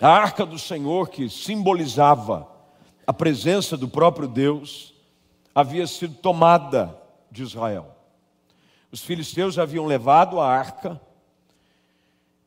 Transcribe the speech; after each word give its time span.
A 0.00 0.08
arca 0.08 0.46
do 0.46 0.58
Senhor, 0.58 1.10
que 1.10 1.28
simbolizava 1.28 2.48
a 3.06 3.12
presença 3.12 3.76
do 3.76 3.86
próprio 3.86 4.26
Deus, 4.26 4.94
havia 5.54 5.86
sido 5.86 6.14
tomada 6.14 6.98
de 7.30 7.42
Israel. 7.42 7.94
Os 8.90 9.02
filisteus 9.02 9.58
haviam 9.58 9.84
levado 9.84 10.40
a 10.40 10.48
arca, 10.48 10.98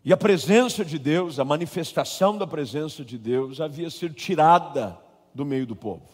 e 0.03 0.11
a 0.11 0.17
presença 0.17 0.83
de 0.83 0.97
Deus, 0.97 1.39
a 1.39 1.45
manifestação 1.45 2.37
da 2.37 2.47
presença 2.47 3.05
de 3.05 3.17
Deus, 3.17 3.61
havia 3.61 3.89
sido 3.89 4.15
tirada 4.15 4.99
do 5.33 5.45
meio 5.45 5.67
do 5.67 5.75
povo. 5.75 6.09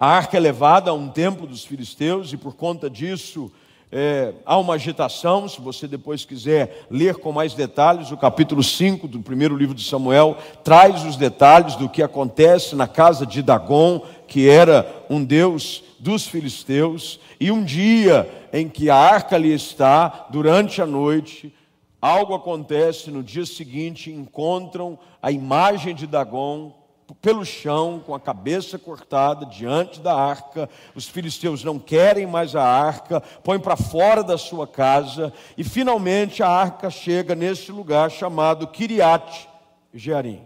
A 0.00 0.08
arca 0.08 0.36
é 0.36 0.40
levada 0.40 0.90
a 0.90 0.94
um 0.94 1.08
templo 1.08 1.46
dos 1.46 1.64
filisteus, 1.64 2.32
e 2.32 2.36
por 2.36 2.54
conta 2.54 2.88
disso, 2.88 3.52
é, 3.90 4.34
há 4.44 4.58
uma 4.58 4.74
agitação, 4.74 5.48
se 5.48 5.60
você 5.60 5.86
depois 5.86 6.24
quiser 6.24 6.86
ler 6.90 7.16
com 7.16 7.30
mais 7.30 7.54
detalhes, 7.54 8.10
o 8.10 8.16
capítulo 8.16 8.62
5 8.62 9.06
do 9.06 9.20
primeiro 9.20 9.56
livro 9.56 9.74
de 9.74 9.84
Samuel 9.84 10.36
traz 10.64 11.04
os 11.04 11.16
detalhes 11.16 11.76
do 11.76 11.88
que 11.88 12.02
acontece 12.02 12.74
na 12.74 12.88
casa 12.88 13.24
de 13.24 13.42
Dagon, 13.42 14.02
que 14.26 14.48
era 14.48 15.04
um 15.08 15.24
deus 15.24 15.84
dos 16.00 16.26
filisteus, 16.26 17.20
e 17.38 17.50
um 17.50 17.62
dia 17.62 18.28
em 18.52 18.68
que 18.68 18.90
a 18.90 18.96
arca 18.96 19.36
ali 19.36 19.52
está, 19.52 20.26
durante 20.30 20.82
a 20.82 20.86
noite, 20.86 21.54
algo 22.00 22.34
acontece, 22.34 23.10
no 23.10 23.22
dia 23.22 23.46
seguinte 23.46 24.10
encontram 24.10 24.98
a 25.22 25.30
imagem 25.30 25.94
de 25.94 26.06
Dagon 26.06 26.75
pelo 27.14 27.44
chão, 27.44 28.02
com 28.04 28.14
a 28.14 28.20
cabeça 28.20 28.78
cortada, 28.78 29.46
diante 29.46 30.00
da 30.00 30.14
arca. 30.14 30.68
Os 30.94 31.08
filisteus 31.08 31.62
não 31.62 31.78
querem 31.78 32.26
mais 32.26 32.56
a 32.56 32.62
arca, 32.62 33.20
põem 33.20 33.60
para 33.60 33.76
fora 33.76 34.22
da 34.22 34.36
sua 34.36 34.66
casa, 34.66 35.32
e 35.56 35.62
finalmente 35.62 36.42
a 36.42 36.48
arca 36.48 36.90
chega 36.90 37.34
nesse 37.34 37.70
lugar 37.70 38.10
chamado 38.10 38.66
Kiriat 38.66 39.48
Jearim. 39.94 40.44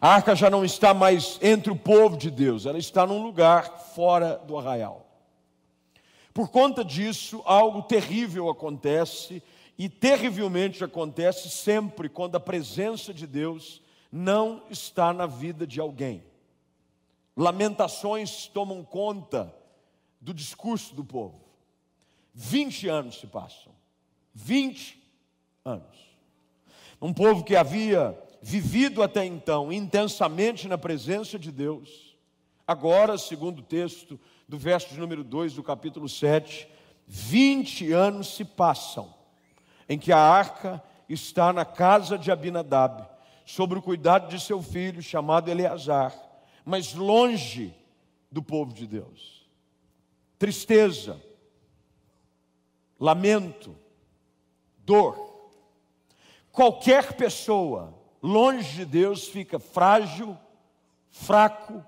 A 0.00 0.14
arca 0.14 0.36
já 0.36 0.48
não 0.48 0.64
está 0.64 0.94
mais 0.94 1.38
entre 1.42 1.72
o 1.72 1.76
povo 1.76 2.16
de 2.16 2.30
Deus, 2.30 2.66
ela 2.66 2.78
está 2.78 3.06
num 3.06 3.22
lugar 3.22 3.78
fora 3.94 4.40
do 4.46 4.56
arraial. 4.56 5.06
Por 6.32 6.50
conta 6.50 6.84
disso, 6.84 7.42
algo 7.44 7.82
terrível 7.82 8.48
acontece, 8.48 9.42
e 9.76 9.88
terrivelmente 9.88 10.84
acontece 10.84 11.48
sempre 11.48 12.08
quando 12.08 12.36
a 12.36 12.40
presença 12.40 13.14
de 13.14 13.26
Deus 13.26 13.80
não 14.10 14.62
está 14.70 15.12
na 15.12 15.26
vida 15.26 15.66
de 15.66 15.80
alguém. 15.80 16.24
Lamentações 17.36 18.46
tomam 18.48 18.82
conta 18.82 19.54
do 20.20 20.34
discurso 20.34 20.94
do 20.94 21.04
povo. 21.04 21.40
20 22.34 22.88
anos 22.88 23.20
se 23.20 23.26
passam. 23.26 23.72
20 24.34 25.00
anos. 25.64 25.96
Um 27.00 27.12
povo 27.12 27.44
que 27.44 27.54
havia 27.54 28.18
vivido 28.40 29.02
até 29.02 29.24
então 29.24 29.72
intensamente 29.72 30.66
na 30.66 30.78
presença 30.78 31.38
de 31.38 31.52
Deus, 31.52 32.16
agora, 32.66 33.18
segundo 33.18 33.60
o 33.60 33.64
texto 33.64 34.18
do 34.48 34.58
verso 34.58 34.88
de 34.90 34.98
número 34.98 35.22
2 35.22 35.54
do 35.54 35.62
capítulo 35.62 36.08
7, 36.08 36.68
20 37.06 37.92
anos 37.92 38.34
se 38.34 38.44
passam 38.44 39.14
em 39.88 39.98
que 39.98 40.12
a 40.12 40.18
arca 40.18 40.82
está 41.08 41.52
na 41.52 41.64
casa 41.64 42.18
de 42.18 42.30
Abinadab 42.30 43.08
sobre 43.48 43.78
o 43.78 43.82
cuidado 43.82 44.28
de 44.28 44.38
seu 44.38 44.62
filho, 44.62 45.00
chamado 45.00 45.50
Eleazar, 45.50 46.14
mas 46.66 46.92
longe 46.92 47.74
do 48.30 48.42
povo 48.42 48.74
de 48.74 48.86
Deus. 48.86 49.48
Tristeza, 50.38 51.18
lamento, 53.00 53.74
dor. 54.80 55.48
Qualquer 56.52 57.14
pessoa 57.14 57.98
longe 58.22 58.70
de 58.76 58.84
Deus 58.84 59.26
fica 59.26 59.58
frágil, 59.58 60.36
fraco 61.08 61.82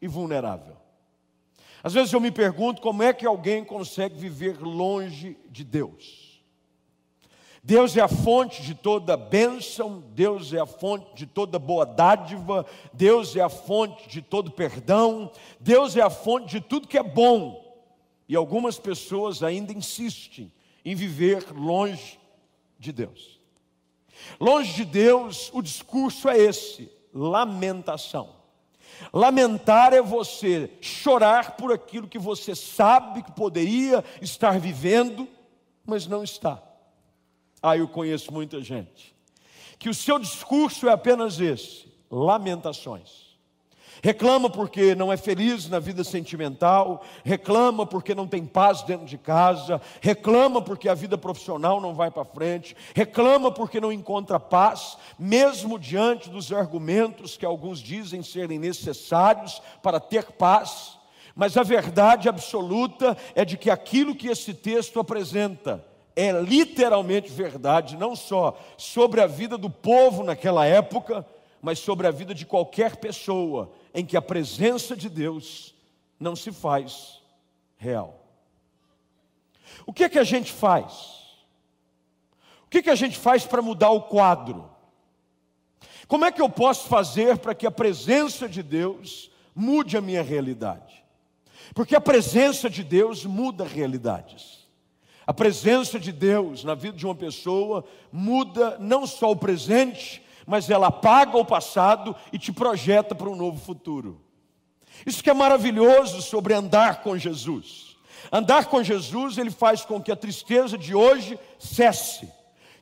e 0.00 0.06
vulnerável. 0.06 0.76
Às 1.82 1.92
vezes 1.92 2.12
eu 2.12 2.20
me 2.20 2.30
pergunto 2.30 2.80
como 2.80 3.02
é 3.02 3.12
que 3.12 3.26
alguém 3.26 3.64
consegue 3.64 4.14
viver 4.14 4.60
longe 4.62 5.36
de 5.50 5.64
Deus. 5.64 6.23
Deus 7.66 7.96
é 7.96 8.02
a 8.02 8.08
fonte 8.08 8.60
de 8.60 8.74
toda 8.74 9.16
bênção, 9.16 10.04
Deus 10.14 10.52
é 10.52 10.60
a 10.60 10.66
fonte 10.66 11.14
de 11.14 11.24
toda 11.24 11.58
boa 11.58 11.86
dádiva, 11.86 12.66
Deus 12.92 13.34
é 13.34 13.40
a 13.40 13.48
fonte 13.48 14.06
de 14.06 14.20
todo 14.20 14.50
perdão, 14.50 15.32
Deus 15.58 15.96
é 15.96 16.02
a 16.02 16.10
fonte 16.10 16.50
de 16.50 16.60
tudo 16.60 16.86
que 16.86 16.98
é 16.98 17.02
bom. 17.02 17.64
E 18.28 18.36
algumas 18.36 18.78
pessoas 18.78 19.42
ainda 19.42 19.72
insistem 19.72 20.52
em 20.84 20.94
viver 20.94 21.42
longe 21.54 22.20
de 22.78 22.92
Deus. 22.92 23.40
Longe 24.38 24.74
de 24.74 24.84
Deus, 24.84 25.50
o 25.54 25.62
discurso 25.62 26.28
é 26.28 26.36
esse: 26.36 26.92
lamentação. 27.14 28.28
Lamentar 29.10 29.94
é 29.94 30.02
você 30.02 30.70
chorar 30.82 31.56
por 31.56 31.72
aquilo 31.72 32.08
que 32.08 32.18
você 32.18 32.54
sabe 32.54 33.22
que 33.22 33.32
poderia 33.32 34.04
estar 34.20 34.60
vivendo, 34.60 35.26
mas 35.86 36.06
não 36.06 36.22
está. 36.22 36.73
Ah, 37.66 37.78
eu 37.78 37.88
conheço 37.88 38.30
muita 38.30 38.60
gente. 38.60 39.16
Que 39.78 39.88
o 39.88 39.94
seu 39.94 40.18
discurso 40.18 40.86
é 40.86 40.92
apenas 40.92 41.40
esse: 41.40 41.90
lamentações. 42.10 43.24
Reclama 44.02 44.50
porque 44.50 44.94
não 44.94 45.10
é 45.10 45.16
feliz 45.16 45.66
na 45.66 45.78
vida 45.78 46.04
sentimental, 46.04 47.02
reclama 47.24 47.86
porque 47.86 48.14
não 48.14 48.26
tem 48.26 48.44
paz 48.44 48.82
dentro 48.82 49.06
de 49.06 49.16
casa, 49.16 49.80
reclama 50.02 50.60
porque 50.60 50.90
a 50.90 50.94
vida 50.94 51.16
profissional 51.16 51.80
não 51.80 51.94
vai 51.94 52.10
para 52.10 52.26
frente, 52.26 52.76
reclama 52.94 53.50
porque 53.50 53.80
não 53.80 53.90
encontra 53.90 54.38
paz, 54.38 54.98
mesmo 55.18 55.78
diante 55.78 56.28
dos 56.28 56.52
argumentos 56.52 57.34
que 57.34 57.46
alguns 57.46 57.78
dizem 57.78 58.22
serem 58.22 58.58
necessários 58.58 59.62
para 59.82 59.98
ter 59.98 60.32
paz. 60.32 60.98
Mas 61.34 61.56
a 61.56 61.62
verdade 61.62 62.28
absoluta 62.28 63.16
é 63.34 63.42
de 63.42 63.56
que 63.56 63.70
aquilo 63.70 64.14
que 64.14 64.28
esse 64.28 64.52
texto 64.52 65.00
apresenta 65.00 65.93
é 66.16 66.32
literalmente 66.40 67.30
verdade, 67.30 67.96
não 67.96 68.14
só 68.14 68.58
sobre 68.76 69.20
a 69.20 69.26
vida 69.26 69.58
do 69.58 69.68
povo 69.68 70.22
naquela 70.22 70.64
época, 70.64 71.26
mas 71.60 71.78
sobre 71.78 72.06
a 72.06 72.10
vida 72.10 72.34
de 72.34 72.46
qualquer 72.46 72.96
pessoa 72.96 73.72
em 73.92 74.04
que 74.04 74.16
a 74.16 74.22
presença 74.22 74.96
de 74.96 75.08
Deus 75.08 75.74
não 76.20 76.36
se 76.36 76.52
faz 76.52 77.20
real. 77.76 78.20
O 79.86 79.92
que 79.92 80.04
é 80.04 80.08
que 80.08 80.18
a 80.18 80.24
gente 80.24 80.52
faz? 80.52 80.92
O 82.66 82.68
que 82.70 82.78
é 82.78 82.82
que 82.82 82.90
a 82.90 82.94
gente 82.94 83.18
faz 83.18 83.44
para 83.44 83.62
mudar 83.62 83.90
o 83.90 84.02
quadro? 84.02 84.70
Como 86.06 86.24
é 86.24 86.32
que 86.32 86.42
eu 86.42 86.48
posso 86.48 86.88
fazer 86.88 87.38
para 87.38 87.54
que 87.54 87.66
a 87.66 87.70
presença 87.70 88.48
de 88.48 88.62
Deus 88.62 89.30
mude 89.54 89.96
a 89.96 90.00
minha 90.00 90.22
realidade? 90.22 91.02
Porque 91.74 91.96
a 91.96 92.00
presença 92.00 92.68
de 92.68 92.84
Deus 92.84 93.24
muda 93.24 93.64
realidades. 93.64 94.63
A 95.26 95.32
presença 95.32 95.98
de 95.98 96.12
Deus 96.12 96.64
na 96.64 96.74
vida 96.74 96.96
de 96.96 97.06
uma 97.06 97.14
pessoa 97.14 97.84
muda 98.12 98.76
não 98.78 99.06
só 99.06 99.30
o 99.30 99.36
presente, 99.36 100.22
mas 100.46 100.68
ela 100.68 100.88
apaga 100.88 101.36
o 101.38 101.44
passado 101.44 102.14
e 102.32 102.38
te 102.38 102.52
projeta 102.52 103.14
para 103.14 103.30
um 103.30 103.36
novo 103.36 103.58
futuro. 103.58 104.20
Isso 105.06 105.22
que 105.22 105.30
é 105.30 105.34
maravilhoso 105.34 106.20
sobre 106.22 106.54
andar 106.54 107.02
com 107.02 107.16
Jesus. 107.16 107.96
Andar 108.30 108.66
com 108.66 108.82
Jesus, 108.82 109.38
ele 109.38 109.50
faz 109.50 109.84
com 109.84 110.00
que 110.00 110.12
a 110.12 110.16
tristeza 110.16 110.76
de 110.78 110.94
hoje 110.94 111.38
cesse, 111.58 112.28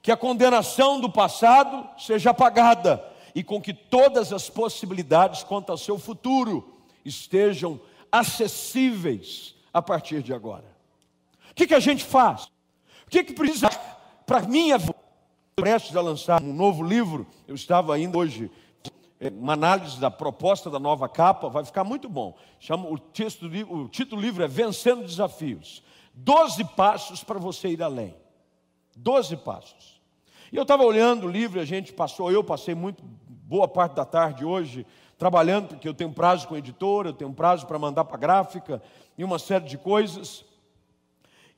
que 0.00 0.10
a 0.10 0.16
condenação 0.16 1.00
do 1.00 1.10
passado 1.10 1.88
seja 1.98 2.30
apagada 2.30 3.02
e 3.34 3.42
com 3.42 3.60
que 3.60 3.72
todas 3.72 4.32
as 4.32 4.50
possibilidades 4.50 5.42
quanto 5.42 5.70
ao 5.70 5.78
seu 5.78 5.98
futuro 5.98 6.76
estejam 7.04 7.80
acessíveis 8.10 9.54
a 9.72 9.80
partir 9.80 10.22
de 10.22 10.34
agora. 10.34 10.71
O 11.52 11.54
que, 11.54 11.66
que 11.66 11.74
a 11.74 11.80
gente 11.80 12.02
faz? 12.02 12.44
O 13.06 13.10
que, 13.10 13.22
que 13.22 13.34
precisa 13.34 13.68
para 14.24 14.40
minha? 14.40 14.78
Prestes 15.54 15.94
a 15.94 16.00
lançar 16.00 16.42
um 16.42 16.52
novo 16.54 16.82
livro, 16.82 17.26
eu 17.46 17.54
estava 17.54 17.94
ainda 17.94 18.16
hoje 18.16 18.50
é, 19.20 19.28
uma 19.28 19.52
análise 19.52 20.00
da 20.00 20.10
proposta 20.10 20.70
da 20.70 20.78
nova 20.78 21.06
capa, 21.10 21.50
vai 21.50 21.62
ficar 21.62 21.84
muito 21.84 22.08
bom. 22.08 22.34
Chama, 22.58 22.88
o, 22.88 22.98
texto, 22.98 23.44
o 23.68 23.86
título 23.86 24.20
do 24.20 24.24
livro 24.24 24.42
é 24.42 24.48
Vencendo 24.48 25.04
Desafios. 25.04 25.82
Doze 26.14 26.64
passos 26.64 27.22
para 27.22 27.38
você 27.38 27.68
ir 27.68 27.82
além. 27.82 28.16
Doze 28.96 29.36
passos. 29.36 30.00
E 30.50 30.56
eu 30.56 30.62
estava 30.62 30.84
olhando 30.84 31.26
o 31.26 31.30
livro, 31.30 31.60
a 31.60 31.66
gente 31.66 31.92
passou, 31.92 32.32
eu 32.32 32.42
passei 32.42 32.74
muito 32.74 33.04
boa 33.28 33.68
parte 33.68 33.94
da 33.94 34.06
tarde 34.06 34.44
hoje 34.44 34.86
trabalhando, 35.18 35.68
porque 35.68 35.88
eu 35.88 35.94
tenho 35.94 36.12
prazo 36.12 36.48
com 36.48 36.54
a 36.54 36.58
editora, 36.58 37.10
eu 37.10 37.12
tenho 37.12 37.32
prazo 37.32 37.66
para 37.66 37.78
mandar 37.78 38.06
para 38.06 38.16
a 38.16 38.20
gráfica 38.20 38.82
e 39.18 39.22
uma 39.22 39.38
série 39.38 39.66
de 39.66 39.76
coisas. 39.76 40.44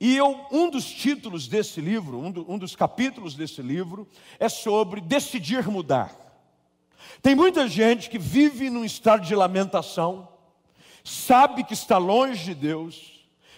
E 0.01 0.17
eu, 0.17 0.47
um 0.51 0.69
dos 0.71 0.85
títulos 0.85 1.47
desse 1.47 1.81
livro, 1.81 2.19
um, 2.19 2.31
do, 2.31 2.51
um 2.51 2.59
dos 2.59 2.75
capítulos 2.75 3.35
desse 3.35 3.63
livro, 3.63 4.09
é 4.39 4.49
sobre 4.49 5.01
decidir 5.01 5.67
mudar. 5.69 6.15
Tem 7.23 7.35
muita 7.35 7.69
gente 7.69 8.11
que 8.11 8.19
vive 8.19 8.71
num 8.71 8.85
estado 8.85 9.25
de 9.25 9.35
lamentação, 9.35 10.29
sabe 11.03 11.65
que 11.65 11.75
está 11.75 11.99
longe 11.99 12.45
de 12.45 12.55
Deus, 12.55 13.15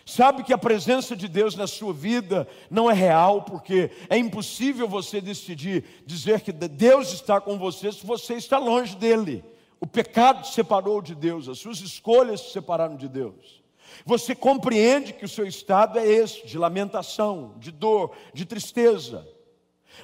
Sabe 0.09 0.45
que 0.45 0.53
a 0.53 0.59
presença 0.59 1.17
de 1.17 1.27
Deus 1.27 1.57
na 1.57 1.67
sua 1.67 1.93
vida 1.93 2.47
não 2.71 2.89
é 2.89 2.95
real, 2.95 3.43
porque 3.43 3.91
é 4.09 4.17
impossível 4.17 4.87
você 4.89 5.21
decidir 5.21 5.85
dizer 6.07 6.43
que 6.43 6.53
Deus 6.53 7.13
está 7.13 7.41
com 7.41 7.59
você 7.59 7.91
se 7.91 8.07
você 8.07 8.35
está 8.35 8.57
longe 8.57 8.95
dele. 8.95 9.43
O 9.81 9.87
pecado 9.87 10.45
te 10.45 10.55
separou 10.55 11.03
de 11.03 11.13
Deus, 11.13 11.49
as 11.49 11.59
suas 11.59 11.81
escolhas 11.81 12.41
te 12.41 12.53
separaram 12.53 12.95
de 12.95 13.09
Deus. 13.09 13.66
Você 14.05 14.35
compreende 14.35 15.13
que 15.13 15.25
o 15.25 15.29
seu 15.29 15.47
estado 15.47 15.99
é 15.99 16.07
esse, 16.07 16.47
de 16.47 16.59
lamentação, 16.59 17.55
de 17.59 17.71
dor, 17.71 18.15
de 18.33 18.45
tristeza. 18.45 19.27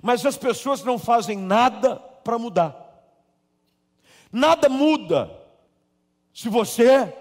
Mas 0.02 0.24
as 0.24 0.36
pessoas 0.36 0.82
não 0.82 0.98
fazem 0.98 1.36
nada 1.36 1.96
para 1.96 2.38
mudar. 2.38 2.78
Nada 4.30 4.68
muda 4.68 5.30
se 6.32 6.48
você 6.48 7.12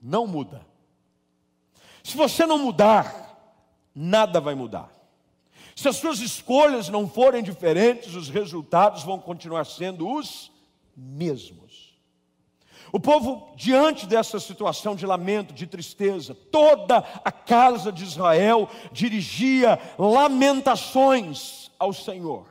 não 0.00 0.26
muda. 0.26 0.66
Se 2.02 2.16
você 2.16 2.46
não 2.46 2.58
mudar, 2.58 3.54
nada 3.94 4.40
vai 4.40 4.54
mudar. 4.54 4.90
Se 5.76 5.88
as 5.88 5.96
suas 5.96 6.20
escolhas 6.20 6.88
não 6.88 7.08
forem 7.08 7.42
diferentes, 7.42 8.14
os 8.14 8.28
resultados 8.28 9.02
vão 9.02 9.18
continuar 9.18 9.64
sendo 9.64 10.10
os 10.10 10.50
mesmos. 10.96 11.69
O 12.92 12.98
povo, 12.98 13.52
diante 13.54 14.06
dessa 14.06 14.40
situação 14.40 14.96
de 14.96 15.06
lamento, 15.06 15.54
de 15.54 15.66
tristeza, 15.66 16.34
toda 16.34 16.98
a 17.24 17.30
casa 17.30 17.92
de 17.92 18.02
Israel 18.02 18.68
dirigia 18.90 19.78
lamentações 19.96 21.70
ao 21.78 21.92
Senhor. 21.92 22.46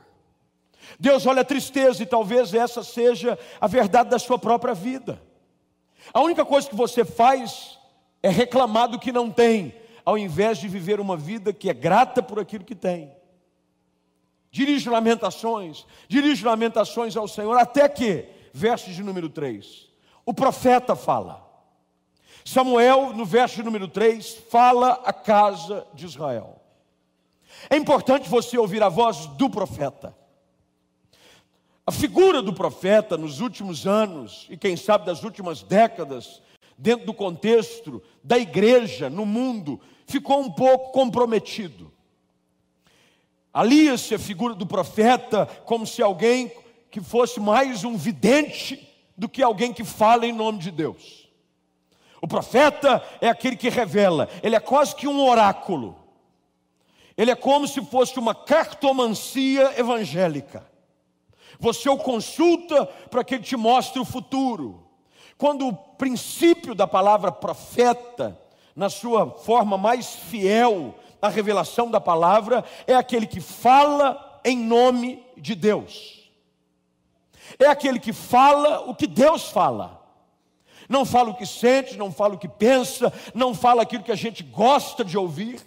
Deus 0.98 1.26
olha 1.26 1.42
a 1.42 1.44
tristeza 1.44 2.02
e 2.02 2.06
talvez 2.06 2.54
essa 2.54 2.82
seja 2.82 3.38
a 3.60 3.66
verdade 3.66 4.10
da 4.10 4.18
sua 4.18 4.38
própria 4.38 4.74
vida. 4.74 5.22
A 6.12 6.20
única 6.20 6.44
coisa 6.44 6.68
que 6.68 6.74
você 6.74 7.04
faz 7.04 7.78
é 8.22 8.30
reclamar 8.30 8.88
do 8.88 8.98
que 8.98 9.12
não 9.12 9.30
tem, 9.30 9.74
ao 10.04 10.16
invés 10.16 10.58
de 10.58 10.68
viver 10.68 11.00
uma 11.00 11.16
vida 11.16 11.52
que 11.52 11.68
é 11.68 11.74
grata 11.74 12.22
por 12.22 12.40
aquilo 12.40 12.64
que 12.64 12.74
tem. 12.74 13.12
Dirige 14.50 14.88
lamentações, 14.88 15.86
dirige 16.08 16.44
lamentações 16.44 17.16
ao 17.16 17.28
Senhor, 17.28 17.56
até 17.56 17.88
que, 17.88 18.26
verso 18.52 18.90
de 18.90 19.02
número 19.02 19.28
3, 19.28 19.89
o 20.30 20.34
profeta 20.34 20.94
fala. 20.94 21.44
Samuel, 22.44 23.12
no 23.12 23.24
verso 23.24 23.64
número 23.64 23.88
3, 23.88 24.34
fala 24.48 24.92
a 25.04 25.12
casa 25.12 25.84
de 25.92 26.06
Israel. 26.06 26.62
É 27.68 27.76
importante 27.76 28.28
você 28.28 28.56
ouvir 28.56 28.80
a 28.80 28.88
voz 28.88 29.26
do 29.26 29.50
profeta. 29.50 30.16
A 31.84 31.90
figura 31.90 32.40
do 32.40 32.52
profeta 32.52 33.18
nos 33.18 33.40
últimos 33.40 33.88
anos, 33.88 34.46
e 34.48 34.56
quem 34.56 34.76
sabe 34.76 35.04
das 35.04 35.24
últimas 35.24 35.64
décadas, 35.64 36.40
dentro 36.78 37.06
do 37.06 37.12
contexto 37.12 38.00
da 38.22 38.38
igreja 38.38 39.10
no 39.10 39.26
mundo, 39.26 39.80
ficou 40.06 40.38
um 40.38 40.50
pouco 40.52 40.92
comprometido. 40.92 41.92
Alia-se 43.52 44.14
a 44.14 44.18
figura 44.18 44.54
do 44.54 44.64
profeta 44.64 45.44
como 45.64 45.84
se 45.84 46.00
alguém 46.00 46.52
que 46.88 47.00
fosse 47.00 47.40
mais 47.40 47.82
um 47.82 47.96
vidente 47.96 48.89
do 49.20 49.28
que 49.28 49.42
alguém 49.42 49.70
que 49.70 49.84
fala 49.84 50.26
em 50.26 50.32
nome 50.32 50.58
de 50.58 50.70
Deus. 50.70 51.28
O 52.22 52.26
profeta 52.26 53.04
é 53.20 53.28
aquele 53.28 53.54
que 53.54 53.68
revela, 53.68 54.30
ele 54.42 54.56
é 54.56 54.60
quase 54.60 54.96
que 54.96 55.06
um 55.06 55.22
oráculo. 55.22 55.94
Ele 57.18 57.30
é 57.30 57.34
como 57.34 57.68
se 57.68 57.84
fosse 57.84 58.18
uma 58.18 58.34
cartomancia 58.34 59.78
evangélica. 59.78 60.66
Você 61.58 61.86
o 61.90 61.98
consulta 61.98 62.86
para 63.10 63.22
que 63.22 63.34
ele 63.34 63.44
te 63.44 63.58
mostre 63.58 64.00
o 64.00 64.06
futuro. 64.06 64.86
Quando 65.36 65.68
o 65.68 65.76
princípio 65.76 66.74
da 66.74 66.86
palavra 66.86 67.30
profeta, 67.30 68.40
na 68.74 68.88
sua 68.88 69.30
forma 69.30 69.76
mais 69.76 70.14
fiel, 70.14 70.94
a 71.20 71.28
revelação 71.28 71.90
da 71.90 72.00
palavra, 72.00 72.64
é 72.86 72.94
aquele 72.94 73.26
que 73.26 73.40
fala 73.40 74.40
em 74.42 74.56
nome 74.56 75.22
de 75.36 75.54
Deus. 75.54 76.19
É 77.58 77.66
aquele 77.66 77.98
que 77.98 78.12
fala 78.12 78.80
o 78.88 78.94
que 78.94 79.06
Deus 79.06 79.50
fala. 79.50 80.00
Não 80.88 81.04
fala 81.04 81.30
o 81.30 81.34
que 81.34 81.46
sente, 81.46 81.96
não 81.96 82.10
fala 82.10 82.34
o 82.34 82.38
que 82.38 82.48
pensa, 82.48 83.12
não 83.34 83.54
fala 83.54 83.82
aquilo 83.82 84.02
que 84.02 84.10
a 84.10 84.16
gente 84.16 84.42
gosta 84.42 85.04
de 85.04 85.16
ouvir. 85.16 85.60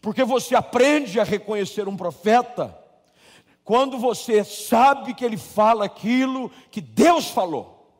Porque 0.00 0.24
você 0.24 0.54
aprende 0.54 1.18
a 1.18 1.24
reconhecer 1.24 1.88
um 1.88 1.96
profeta 1.96 2.76
quando 3.64 3.98
você 3.98 4.44
sabe 4.44 5.14
que 5.14 5.24
ele 5.24 5.36
fala 5.36 5.84
aquilo 5.84 6.50
que 6.70 6.80
Deus 6.80 7.28
falou. 7.28 7.92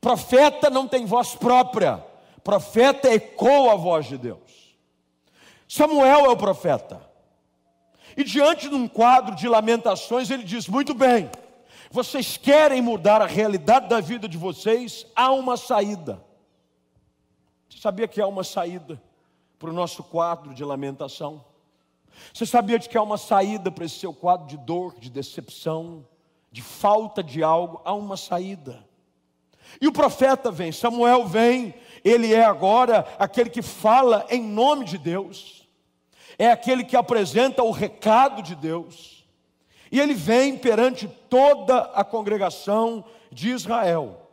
Profeta 0.00 0.70
não 0.70 0.88
tem 0.88 1.04
voz 1.04 1.34
própria, 1.34 2.04
profeta 2.42 3.12
ecoa 3.12 3.74
a 3.74 3.76
voz 3.76 4.06
de 4.06 4.16
Deus. 4.16 4.76
Samuel 5.68 6.26
é 6.26 6.28
o 6.28 6.36
profeta. 6.36 7.00
E 8.16 8.24
diante 8.24 8.68
de 8.68 8.74
um 8.74 8.88
quadro 8.88 9.34
de 9.34 9.48
lamentações, 9.48 10.30
ele 10.30 10.42
diz: 10.44 10.66
Muito 10.66 10.94
bem, 10.94 11.30
vocês 11.96 12.36
querem 12.36 12.82
mudar 12.82 13.22
a 13.22 13.26
realidade 13.26 13.88
da 13.88 14.00
vida 14.00 14.28
de 14.28 14.36
vocês, 14.36 15.06
há 15.16 15.32
uma 15.32 15.56
saída. 15.56 16.22
Você 17.70 17.78
sabia 17.78 18.06
que 18.06 18.20
há 18.20 18.26
uma 18.26 18.44
saída 18.44 19.02
para 19.58 19.70
o 19.70 19.72
nosso 19.72 20.04
quadro 20.04 20.52
de 20.52 20.62
lamentação? 20.62 21.42
Você 22.34 22.44
sabia 22.44 22.78
de 22.78 22.86
que 22.86 22.98
há 22.98 23.02
uma 23.02 23.16
saída 23.16 23.70
para 23.70 23.86
esse 23.86 23.98
seu 23.98 24.12
quadro 24.12 24.46
de 24.46 24.58
dor, 24.58 24.94
de 24.98 25.08
decepção, 25.08 26.06
de 26.52 26.60
falta 26.60 27.22
de 27.22 27.42
algo? 27.42 27.80
Há 27.82 27.94
uma 27.94 28.18
saída. 28.18 28.86
E 29.80 29.86
o 29.86 29.92
profeta 29.92 30.50
vem, 30.50 30.72
Samuel 30.72 31.26
vem, 31.26 31.74
ele 32.04 32.34
é 32.34 32.44
agora 32.44 33.06
aquele 33.18 33.48
que 33.48 33.62
fala 33.62 34.26
em 34.28 34.42
nome 34.42 34.84
de 34.84 34.98
Deus, 34.98 35.66
é 36.38 36.50
aquele 36.50 36.84
que 36.84 36.94
apresenta 36.94 37.62
o 37.62 37.70
recado 37.70 38.42
de 38.42 38.54
Deus, 38.54 39.15
e 39.90 40.00
ele 40.00 40.14
vem 40.14 40.56
perante 40.56 41.08
toda 41.28 41.78
a 41.94 42.04
congregação 42.04 43.04
de 43.30 43.50
Israel, 43.50 44.30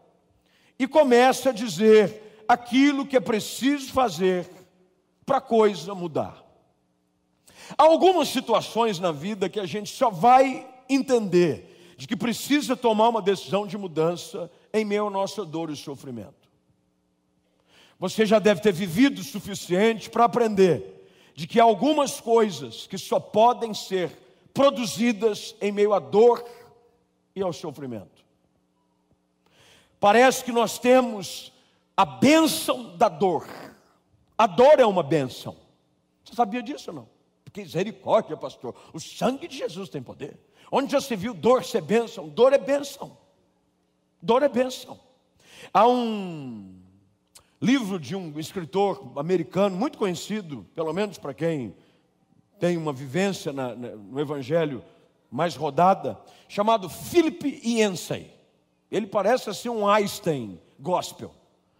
e 0.77 0.87
começa 0.87 1.49
a 1.49 1.53
dizer 1.53 2.43
aquilo 2.47 3.05
que 3.05 3.17
é 3.17 3.19
preciso 3.19 3.91
fazer 3.91 4.49
para 5.25 5.37
a 5.37 5.41
coisa 5.41 5.95
mudar. 5.95 6.43
Há 7.77 7.83
algumas 7.83 8.27
situações 8.27 8.99
na 8.99 9.11
vida 9.11 9.49
que 9.49 9.59
a 9.59 9.65
gente 9.65 9.95
só 9.95 10.09
vai 10.09 10.67
entender 10.89 11.95
de 11.97 12.07
que 12.07 12.15
precisa 12.15 12.75
tomar 12.75 13.09
uma 13.09 13.21
decisão 13.21 13.65
de 13.65 13.77
mudança 13.77 14.51
em 14.73 14.83
meio 14.83 15.07
à 15.07 15.09
nossa 15.09 15.45
dor 15.45 15.69
e 15.69 15.75
sofrimento. 15.75 16.49
Você 17.99 18.25
já 18.25 18.39
deve 18.39 18.61
ter 18.61 18.73
vivido 18.73 19.19
o 19.19 19.23
suficiente 19.23 20.09
para 20.09 20.25
aprender 20.25 21.07
de 21.33 21.47
que 21.47 21.59
há 21.59 21.63
algumas 21.63 22.19
coisas 22.19 22.85
que 22.85 22.97
só 22.97 23.19
podem 23.19 23.73
ser 23.73 24.11
produzidas 24.53 25.55
em 25.59 25.71
meio 25.71 25.93
à 25.93 25.99
dor 25.99 26.43
e 27.35 27.41
ao 27.41 27.51
sofrimento. 27.51 28.23
Parece 29.99 30.43
que 30.43 30.51
nós 30.51 30.77
temos 30.77 31.51
a 31.95 32.05
bênção 32.05 32.95
da 32.97 33.07
dor. 33.09 33.47
A 34.37 34.45
dor 34.45 34.79
é 34.79 34.85
uma 34.85 35.01
bênção. 35.01 35.55
Você 36.23 36.35
sabia 36.35 36.61
disso 36.61 36.91
ou 36.91 36.95
não? 36.97 37.09
Porque 37.43 37.61
misericórdia, 37.61 38.35
pastor. 38.35 38.75
O 38.93 38.99
sangue 38.99 39.47
de 39.47 39.57
Jesus 39.57 39.89
tem 39.89 40.01
poder. 40.01 40.37
Onde 40.71 40.91
já 40.91 40.99
se 40.99 41.15
viu 41.15 41.33
dor 41.33 41.63
ser 41.63 41.81
bênção? 41.81 42.27
Dor 42.27 42.51
é 42.51 42.57
bênção. 42.57 43.17
Dor 44.21 44.43
é 44.43 44.49
bênção. 44.49 44.99
Há 45.73 45.87
um 45.87 46.79
livro 47.61 47.99
de 47.99 48.15
um 48.15 48.37
escritor 48.39 49.13
americano 49.15 49.75
muito 49.77 49.97
conhecido, 49.97 50.65
pelo 50.75 50.91
menos 50.91 51.17
para 51.17 51.33
quem 51.33 51.75
tem 52.59 52.77
uma 52.77 52.93
vivência 52.93 53.51
na, 53.51 53.75
no 53.75 54.19
Evangelho 54.19 54.83
mais 55.29 55.55
rodada, 55.55 56.19
chamado 56.47 56.87
Philip 56.87 57.61
Yancey. 57.63 58.31
Ele 58.91 59.07
parece 59.07 59.49
assim 59.49 59.69
um 59.69 59.87
Einstein 59.87 60.59
gospel. 60.79 61.33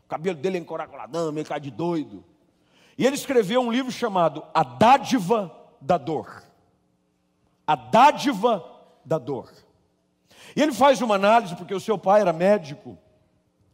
O 0.06 0.10
cabelo 0.10 0.38
dele 0.38 0.58
é 0.58 0.60
encoracoladão, 0.60 1.32
meio 1.32 1.46
cara 1.46 1.60
de 1.60 1.70
doido. 1.70 2.24
E 2.98 3.06
ele 3.06 3.15
escreveu 3.15 3.62
um 3.62 3.72
livro 3.72 3.92
chamado 3.92 4.44
A 4.53 4.63
Dádiva 4.63 5.56
da 5.80 5.98
Dor. 5.98 6.44
A 7.65 7.75
Dádiva 7.75 8.63
da 9.06 9.18
Dor. 9.18 9.51
E 10.56 10.62
ele 10.62 10.74
faz 10.74 11.01
uma 11.01 11.15
análise, 11.15 11.56
porque 11.56 11.74
o 11.74 11.80
seu 11.80 11.98
pai 11.98 12.22
era 12.22 12.34
médico. 12.34 12.98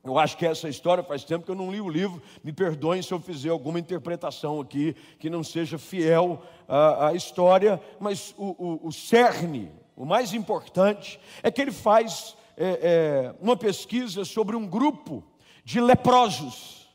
Eu 0.10 0.18
acho 0.18 0.36
que 0.36 0.46
essa 0.46 0.68
história 0.68 1.04
faz 1.04 1.24
tempo 1.24 1.46
que 1.46 1.52
eu 1.52 1.56
não 1.56 1.72
li 1.72 1.80
o 1.80 1.88
livro. 1.88 2.20
Me 2.44 2.52
perdoem 2.52 3.00
se 3.00 3.12
eu 3.12 3.20
fizer 3.20 3.50
alguma 3.50 3.80
interpretação 3.80 4.60
aqui 4.60 4.96
que 5.20 5.30
não 5.30 5.44
seja 5.44 5.78
fiel 5.78 6.42
à, 6.68 7.10
à 7.10 7.14
história, 7.14 7.80
mas 8.00 8.34
o, 8.36 8.56
o, 8.58 8.88
o, 8.88 8.92
cerne, 8.92 9.72
o 9.96 10.06
mais 10.06 10.34
importante, 10.34 11.20
é 11.44 11.52
que 11.52 11.62
ele 11.62 11.72
faz 11.72 12.36
é, 12.58 12.80
é, 12.82 13.36
uma 13.40 13.56
pesquisa 13.56 14.26
sobre 14.26 14.56
um 14.56 14.66
grupo 14.66 15.24
de 15.64 15.80
leprosos, 15.80 16.90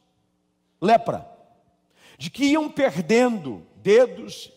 lepra, 0.83 1.25
de 2.19 2.31
que 2.31 2.47
iam 2.47 2.69
perdendo 2.69 3.65
dedos, 3.77 4.51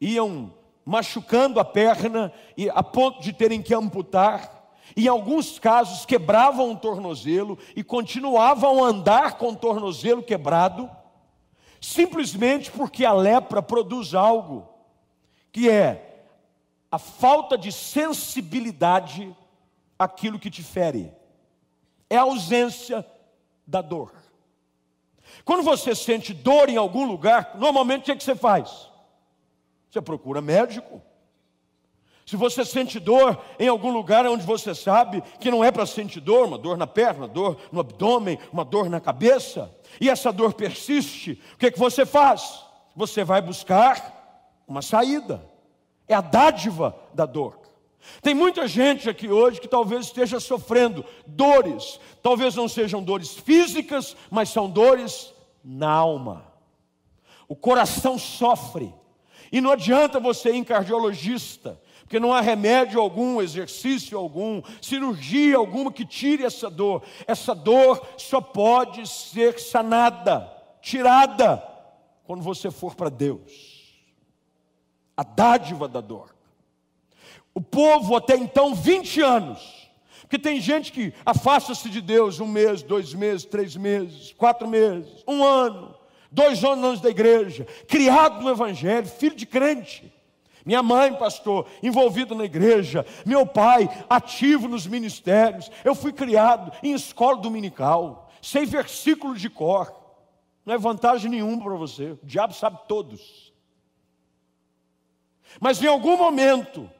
iam 0.00 0.54
machucando 0.84 1.58
a 1.58 1.64
perna 1.64 2.32
e 2.56 2.70
a 2.70 2.80
ponto 2.80 3.20
de 3.20 3.32
terem 3.32 3.60
que 3.60 3.74
amputar. 3.74 4.57
Em 4.98 5.06
alguns 5.06 5.60
casos 5.60 6.04
quebravam 6.04 6.72
o 6.72 6.76
tornozelo 6.76 7.56
e 7.76 7.84
continuavam 7.84 8.82
a 8.84 8.88
andar 8.88 9.38
com 9.38 9.50
o 9.50 9.56
tornozelo 9.56 10.24
quebrado. 10.24 10.90
simplesmente 11.80 12.72
porque 12.72 13.04
a 13.04 13.12
lepra 13.12 13.62
produz 13.62 14.12
algo 14.12 14.68
que 15.52 15.70
é 15.70 16.26
a 16.90 16.98
falta 16.98 17.56
de 17.56 17.70
sensibilidade 17.70 19.32
àquilo 19.96 20.40
que 20.40 20.50
te 20.50 20.64
fere, 20.64 21.12
é 22.10 22.16
a 22.16 22.22
ausência 22.22 23.06
da 23.64 23.80
dor. 23.80 24.12
Quando 25.44 25.62
você 25.62 25.94
sente 25.94 26.34
dor 26.34 26.68
em 26.68 26.76
algum 26.76 27.06
lugar, 27.06 27.52
normalmente 27.54 28.10
o 28.10 28.12
é 28.12 28.16
que 28.16 28.24
você 28.24 28.34
faz? 28.34 28.90
Você 29.88 30.00
procura 30.00 30.42
médico. 30.42 31.00
Se 32.28 32.36
você 32.36 32.62
sente 32.62 33.00
dor 33.00 33.42
em 33.58 33.68
algum 33.68 33.90
lugar 33.90 34.26
onde 34.26 34.44
você 34.44 34.74
sabe 34.74 35.22
que 35.40 35.50
não 35.50 35.64
é 35.64 35.72
para 35.72 35.86
sentir 35.86 36.20
dor, 36.20 36.44
uma 36.44 36.58
dor 36.58 36.76
na 36.76 36.86
perna, 36.86 37.20
uma 37.20 37.26
dor 37.28 37.56
no 37.72 37.80
abdômen, 37.80 38.38
uma 38.52 38.66
dor 38.66 38.90
na 38.90 39.00
cabeça, 39.00 39.74
e 39.98 40.10
essa 40.10 40.30
dor 40.30 40.52
persiste, 40.52 41.42
o 41.54 41.56
que, 41.56 41.68
é 41.68 41.70
que 41.70 41.78
você 41.78 42.04
faz? 42.04 42.62
Você 42.94 43.24
vai 43.24 43.40
buscar 43.40 44.60
uma 44.68 44.82
saída. 44.82 45.42
É 46.06 46.12
a 46.12 46.20
dádiva 46.20 46.94
da 47.14 47.24
dor. 47.24 47.58
Tem 48.20 48.34
muita 48.34 48.68
gente 48.68 49.08
aqui 49.08 49.30
hoje 49.30 49.58
que 49.58 49.66
talvez 49.66 50.04
esteja 50.04 50.38
sofrendo 50.38 51.06
dores, 51.26 51.98
talvez 52.22 52.54
não 52.54 52.68
sejam 52.68 53.02
dores 53.02 53.38
físicas, 53.38 54.14
mas 54.30 54.50
são 54.50 54.68
dores 54.68 55.32
na 55.64 55.90
alma. 55.90 56.44
O 57.48 57.56
coração 57.56 58.18
sofre, 58.18 58.94
e 59.50 59.62
não 59.62 59.70
adianta 59.70 60.20
você 60.20 60.50
ir 60.50 60.56
em 60.56 60.64
cardiologista, 60.64 61.80
porque 62.08 62.18
não 62.18 62.32
há 62.32 62.40
remédio 62.40 62.98
algum, 62.98 63.38
exercício 63.42 64.16
algum, 64.16 64.62
cirurgia 64.80 65.58
alguma 65.58 65.92
que 65.92 66.06
tire 66.06 66.42
essa 66.42 66.70
dor. 66.70 67.02
Essa 67.26 67.54
dor 67.54 68.02
só 68.16 68.40
pode 68.40 69.06
ser 69.06 69.60
sanada, 69.60 70.50
tirada, 70.80 71.62
quando 72.24 72.42
você 72.42 72.70
for 72.70 72.94
para 72.94 73.10
Deus. 73.10 73.92
A 75.14 75.22
dádiva 75.22 75.86
da 75.86 76.00
dor. 76.00 76.34
O 77.54 77.60
povo 77.60 78.16
até 78.16 78.36
então, 78.36 78.74
20 78.74 79.20
anos, 79.20 79.90
porque 80.22 80.38
tem 80.38 80.62
gente 80.62 80.90
que 80.90 81.12
afasta-se 81.26 81.90
de 81.90 82.00
Deus 82.00 82.40
um 82.40 82.48
mês, 82.48 82.82
dois 82.82 83.12
meses, 83.12 83.44
três 83.44 83.76
meses, 83.76 84.32
quatro 84.32 84.66
meses, 84.66 85.22
um 85.28 85.44
ano, 85.44 85.94
dois 86.32 86.64
anos 86.64 87.02
da 87.02 87.10
igreja, 87.10 87.66
criado 87.86 88.42
no 88.42 88.48
Evangelho, 88.48 89.06
filho 89.06 89.36
de 89.36 89.44
crente. 89.44 90.10
Minha 90.68 90.82
mãe, 90.82 91.14
pastor, 91.14 91.66
envolvida 91.82 92.34
na 92.34 92.44
igreja. 92.44 93.06
Meu 93.24 93.46
pai, 93.46 93.88
ativo 94.06 94.68
nos 94.68 94.86
ministérios. 94.86 95.70
Eu 95.82 95.94
fui 95.94 96.12
criado 96.12 96.70
em 96.82 96.92
escola 96.92 97.38
dominical, 97.38 98.28
sem 98.42 98.66
versículos 98.66 99.40
de 99.40 99.48
cor. 99.48 99.90
Não 100.66 100.74
é 100.74 100.78
vantagem 100.78 101.30
nenhuma 101.30 101.64
para 101.64 101.74
você. 101.74 102.10
O 102.10 102.20
diabo 102.22 102.52
sabe 102.52 102.80
todos. 102.86 103.50
Mas 105.58 105.82
em 105.82 105.86
algum 105.86 106.18
momento, 106.18 106.90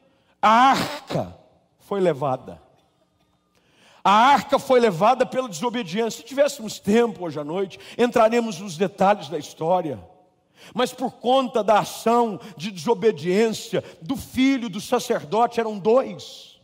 a 0.41 0.49
arca 0.49 1.37
foi 1.77 1.99
levada. 1.99 2.59
A 4.03 4.11
arca 4.11 4.57
foi 4.57 4.79
levada 4.79 5.27
pela 5.27 5.47
desobediência. 5.47 6.21
Se 6.21 6.27
tivéssemos 6.27 6.79
tempo 6.79 7.23
hoje 7.23 7.39
à 7.39 7.43
noite, 7.43 7.79
entraremos 7.99 8.59
nos 8.59 8.75
detalhes 8.75 9.29
da 9.29 9.37
história. 9.37 9.99
Mas 10.73 10.93
por 10.93 11.11
conta 11.13 11.63
da 11.63 11.79
ação 11.79 12.39
de 12.55 12.71
desobediência 12.71 13.83
do 14.01 14.15
filho 14.15 14.69
do 14.69 14.81
sacerdote, 14.81 15.59
eram 15.59 15.77
dois, 15.77 16.59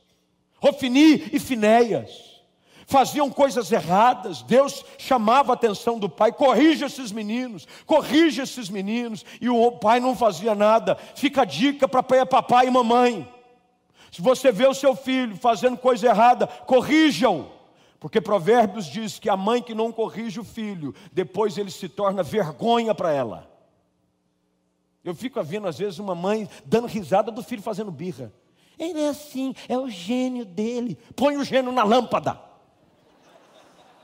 Rofini 0.59 1.29
e 1.31 1.39
Finéias, 1.39 2.41
faziam 2.87 3.29
coisas 3.29 3.71
erradas, 3.71 4.41
Deus 4.41 4.83
chamava 4.97 5.53
a 5.53 5.55
atenção 5.55 5.99
do 5.99 6.09
pai, 6.09 6.31
corrija 6.31 6.85
esses 6.85 7.11
meninos, 7.11 7.67
corrija 7.85 8.43
esses 8.43 8.69
meninos, 8.69 9.25
e 9.41 9.49
o 9.49 9.71
pai 9.71 9.99
não 9.99 10.15
fazia 10.15 10.53
nada. 10.55 10.95
Fica 11.15 11.41
a 11.41 11.45
dica 11.45 11.87
para 11.87 12.25
papai 12.25 12.67
e 12.67 12.71
mamãe. 12.71 13.27
Se 14.11 14.21
você 14.21 14.51
vê 14.51 14.65
o 14.65 14.73
seu 14.73 14.95
filho 14.95 15.35
fazendo 15.35 15.77
coisa 15.77 16.07
errada, 16.07 16.47
corrijam. 16.47 17.51
Porque 17.99 18.21
Provérbios 18.21 18.85
diz 18.85 19.19
que 19.19 19.29
a 19.29 19.35
mãe 19.35 19.61
que 19.61 19.73
não 19.73 19.91
corrige 19.91 20.39
o 20.39 20.43
filho, 20.43 20.93
depois 21.11 21.57
ele 21.57 21.71
se 21.71 21.89
torna 21.89 22.21
vergonha 22.21 22.93
para 22.93 23.11
ela. 23.11 23.54
Eu 25.05 25.13
fico 25.13 25.41
vendo, 25.43 25.67
às 25.67 25.77
vezes, 25.77 25.99
uma 25.99 26.15
mãe 26.15 26.49
dando 26.65 26.87
risada 26.87 27.31
do 27.31 27.43
filho 27.43 27.61
fazendo 27.61 27.91
birra. 27.91 28.33
Ele 28.77 28.99
é 28.99 29.09
assim, 29.09 29.53
é 29.69 29.77
o 29.77 29.87
gênio 29.87 30.43
dele. 30.43 30.97
Põe 31.15 31.37
o 31.37 31.43
gênio 31.43 31.71
na 31.71 31.83
lâmpada. 31.83 32.41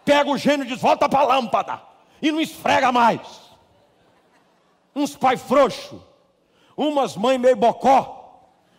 Pega 0.05 0.29
o 0.29 0.37
gênio 0.37 0.63
e 0.63 0.67
diz: 0.67 0.79
volta 0.79 1.09
para 1.09 1.21
a 1.21 1.23
lâmpada. 1.23 1.81
E 2.21 2.31
não 2.31 2.39
esfrega 2.39 2.91
mais. 2.91 3.41
Uns 4.95 5.15
pai 5.15 5.37
frouxo, 5.37 6.03
umas 6.77 7.17
mães 7.17 7.39
meio 7.39 7.55
bocó. 7.55 8.19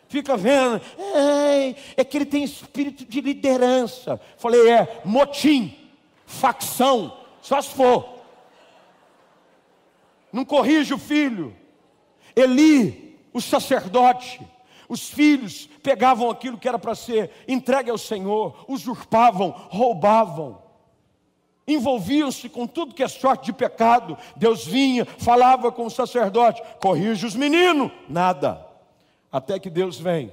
Fica 0.06 0.36
vendo, 0.36 0.80
é 1.96 2.04
que 2.04 2.18
ele 2.18 2.26
tem 2.26 2.44
espírito 2.44 3.04
de 3.04 3.20
liderança. 3.20 4.20
Falei, 4.36 4.68
é 4.70 5.00
motim, 5.06 5.74
facção, 6.26 7.16
só 7.40 7.60
se 7.62 7.70
for. 7.70 8.18
Não 10.30 10.44
corrige 10.44 10.92
o 10.92 10.98
filho 10.98 11.56
Eli, 12.34 13.18
o 13.32 13.40
sacerdote, 13.40 14.40
os 14.88 15.08
filhos 15.08 15.68
pegavam 15.82 16.30
aquilo 16.30 16.58
que 16.58 16.68
era 16.68 16.78
para 16.78 16.94
ser 16.94 17.30
entregue 17.48 17.90
ao 17.90 17.98
Senhor, 17.98 18.64
usurpavam, 18.68 19.50
roubavam, 19.70 20.62
envolviam-se 21.66 22.48
com 22.48 22.66
tudo 22.66 22.94
que 22.94 23.02
é 23.02 23.08
sorte 23.08 23.46
de 23.46 23.52
pecado. 23.52 24.18
Deus 24.36 24.66
vinha, 24.66 25.04
falava 25.04 25.72
com 25.72 25.86
o 25.86 25.90
sacerdote: 25.90 26.62
corrige 26.80 27.26
os 27.26 27.34
meninos, 27.34 27.90
nada. 28.08 28.66
Até 29.30 29.58
que 29.58 29.70
Deus 29.70 29.98
vem, 29.98 30.30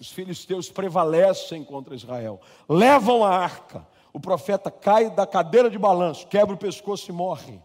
os 0.00 0.10
filisteus 0.10 0.70
prevalecem 0.70 1.64
contra 1.64 1.94
Israel, 1.94 2.40
levam 2.68 3.24
a 3.24 3.36
arca, 3.36 3.84
o 4.12 4.20
profeta 4.20 4.70
cai 4.70 5.10
da 5.10 5.26
cadeira 5.26 5.68
de 5.68 5.78
balanço, 5.78 6.26
quebra 6.28 6.54
o 6.54 6.58
pescoço 6.58 7.10
e 7.10 7.12
morre. 7.12 7.60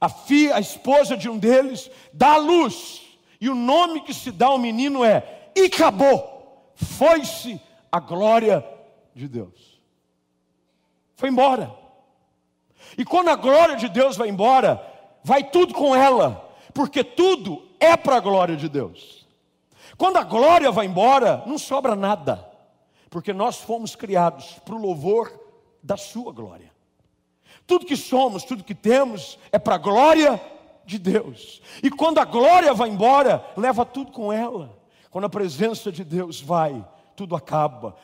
A 0.00 0.08
filha, 0.08 0.56
a 0.56 0.60
esposa 0.60 1.16
de 1.16 1.28
um 1.28 1.38
deles, 1.38 1.90
dá 2.12 2.34
a 2.34 2.38
luz. 2.38 3.02
E 3.40 3.48
o 3.48 3.54
nome 3.54 4.02
que 4.02 4.14
se 4.14 4.30
dá 4.30 4.46
ao 4.46 4.58
menino 4.58 5.04
é 5.04 5.50
Icabô. 5.54 6.22
Foi-se 6.74 7.60
a 7.90 7.98
glória 7.98 8.64
de 9.14 9.26
Deus. 9.26 9.80
Foi 11.16 11.28
embora. 11.28 11.74
E 12.96 13.04
quando 13.04 13.28
a 13.28 13.36
glória 13.36 13.76
de 13.76 13.88
Deus 13.88 14.16
vai 14.16 14.28
embora, 14.28 14.80
vai 15.22 15.42
tudo 15.42 15.74
com 15.74 15.94
ela, 15.94 16.48
porque 16.72 17.02
tudo 17.02 17.68
é 17.80 17.96
para 17.96 18.16
a 18.16 18.20
glória 18.20 18.56
de 18.56 18.68
Deus. 18.68 19.26
Quando 19.96 20.16
a 20.16 20.22
glória 20.22 20.70
vai 20.70 20.86
embora, 20.86 21.42
não 21.44 21.58
sobra 21.58 21.96
nada, 21.96 22.48
porque 23.10 23.32
nós 23.32 23.56
fomos 23.56 23.96
criados 23.96 24.58
para 24.64 24.74
o 24.74 24.80
louvor 24.80 25.32
da 25.82 25.96
Sua 25.96 26.32
glória. 26.32 26.72
Tudo 27.68 27.84
que 27.84 27.98
somos, 27.98 28.44
tudo 28.44 28.64
que 28.64 28.74
temos 28.74 29.38
é 29.52 29.58
para 29.58 29.74
a 29.74 29.78
glória 29.78 30.40
de 30.86 30.98
Deus. 30.98 31.60
E 31.82 31.90
quando 31.90 32.16
a 32.16 32.24
glória 32.24 32.72
vai 32.72 32.88
embora, 32.88 33.44
leva 33.58 33.84
tudo 33.84 34.10
com 34.10 34.32
ela. 34.32 34.74
Quando 35.10 35.26
a 35.26 35.28
presença 35.28 35.92
de 35.92 36.02
Deus 36.02 36.40
vai, 36.40 36.82
tudo 37.14 37.36
acaba. 37.36 37.94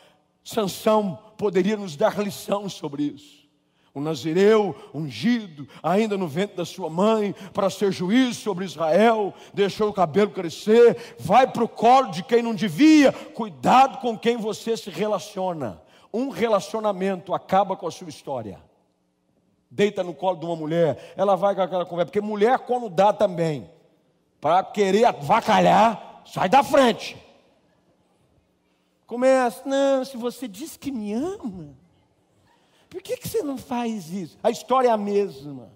Sansão 0.45 1.19
poderia 1.39 1.79
nos 1.79 1.97
dar 1.97 2.19
lição 2.19 2.69
sobre 2.69 3.05
isso. 3.05 3.49
O 3.95 4.03
Nazireu, 4.03 4.77
ungido, 4.93 5.67
ainda 5.83 6.19
no 6.19 6.29
ventre 6.29 6.59
da 6.59 6.67
sua 6.67 6.91
mãe, 6.91 7.35
para 7.55 7.71
ser 7.71 7.91
juiz 7.91 8.37
sobre 8.37 8.67
Israel, 8.67 9.33
deixou 9.55 9.89
o 9.89 9.95
cabelo 9.95 10.31
crescer, 10.31 11.17
vai 11.19 11.47
para 11.47 11.65
o 11.65 11.69
colo 11.69 12.11
de 12.11 12.23
quem 12.23 12.43
não 12.43 12.55
devia. 12.55 13.13
Cuidado 13.13 13.97
com 14.01 14.19
quem 14.19 14.37
você 14.37 14.77
se 14.77 14.91
relaciona. 14.91 15.81
Um 16.13 16.29
relacionamento 16.29 17.33
acaba 17.33 17.75
com 17.77 17.87
a 17.87 17.91
sua 17.91 18.11
história 18.11 18.61
deita 19.75 20.05
no 20.05 20.15
colo 20.15 20.39
de 20.39 20.47
uma 20.47 20.55
mulher, 20.55 21.13
ela 21.17 21.35
vai 21.35 21.55
com 21.55 21.61
aquela 21.61 21.85
conversa, 21.85 22.07
porque 22.07 22.21
mulher, 22.21 22.61
quando 22.61 22.89
dá 22.89 23.13
também, 23.13 23.69
para 24.41 24.63
querer 24.63 25.05
avacalhar, 25.07 26.23
sai 26.25 26.49
da 26.49 26.63
frente. 26.63 27.17
Começa, 29.05 29.69
não, 29.69 30.05
se 30.05 30.17
você 30.17 30.47
diz 30.47 30.77
que 30.77 30.93
me 30.93 31.13
ama, 31.13 31.75
por 32.89 33.03
que, 33.03 33.17
que 33.17 33.29
você 33.29 33.43
não 33.43 33.59
faz 33.59 34.13
isso? 34.13 34.39
A 34.43 34.51
história 34.51 34.89
é 34.89 34.93
a 34.93 34.97
mesma. 34.97 35.73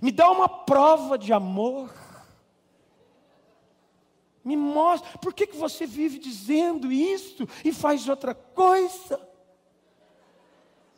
Me 0.00 0.10
dá 0.10 0.30
uma 0.30 0.48
prova 0.48 1.18
de 1.18 1.32
amor. 1.32 1.94
Me 4.42 4.56
mostra, 4.56 5.18
por 5.18 5.34
que, 5.34 5.46
que 5.46 5.56
você 5.56 5.86
vive 5.86 6.18
dizendo 6.18 6.90
isso 6.90 7.46
e 7.62 7.72
faz 7.72 8.08
outra 8.08 8.34
coisa? 8.34 9.20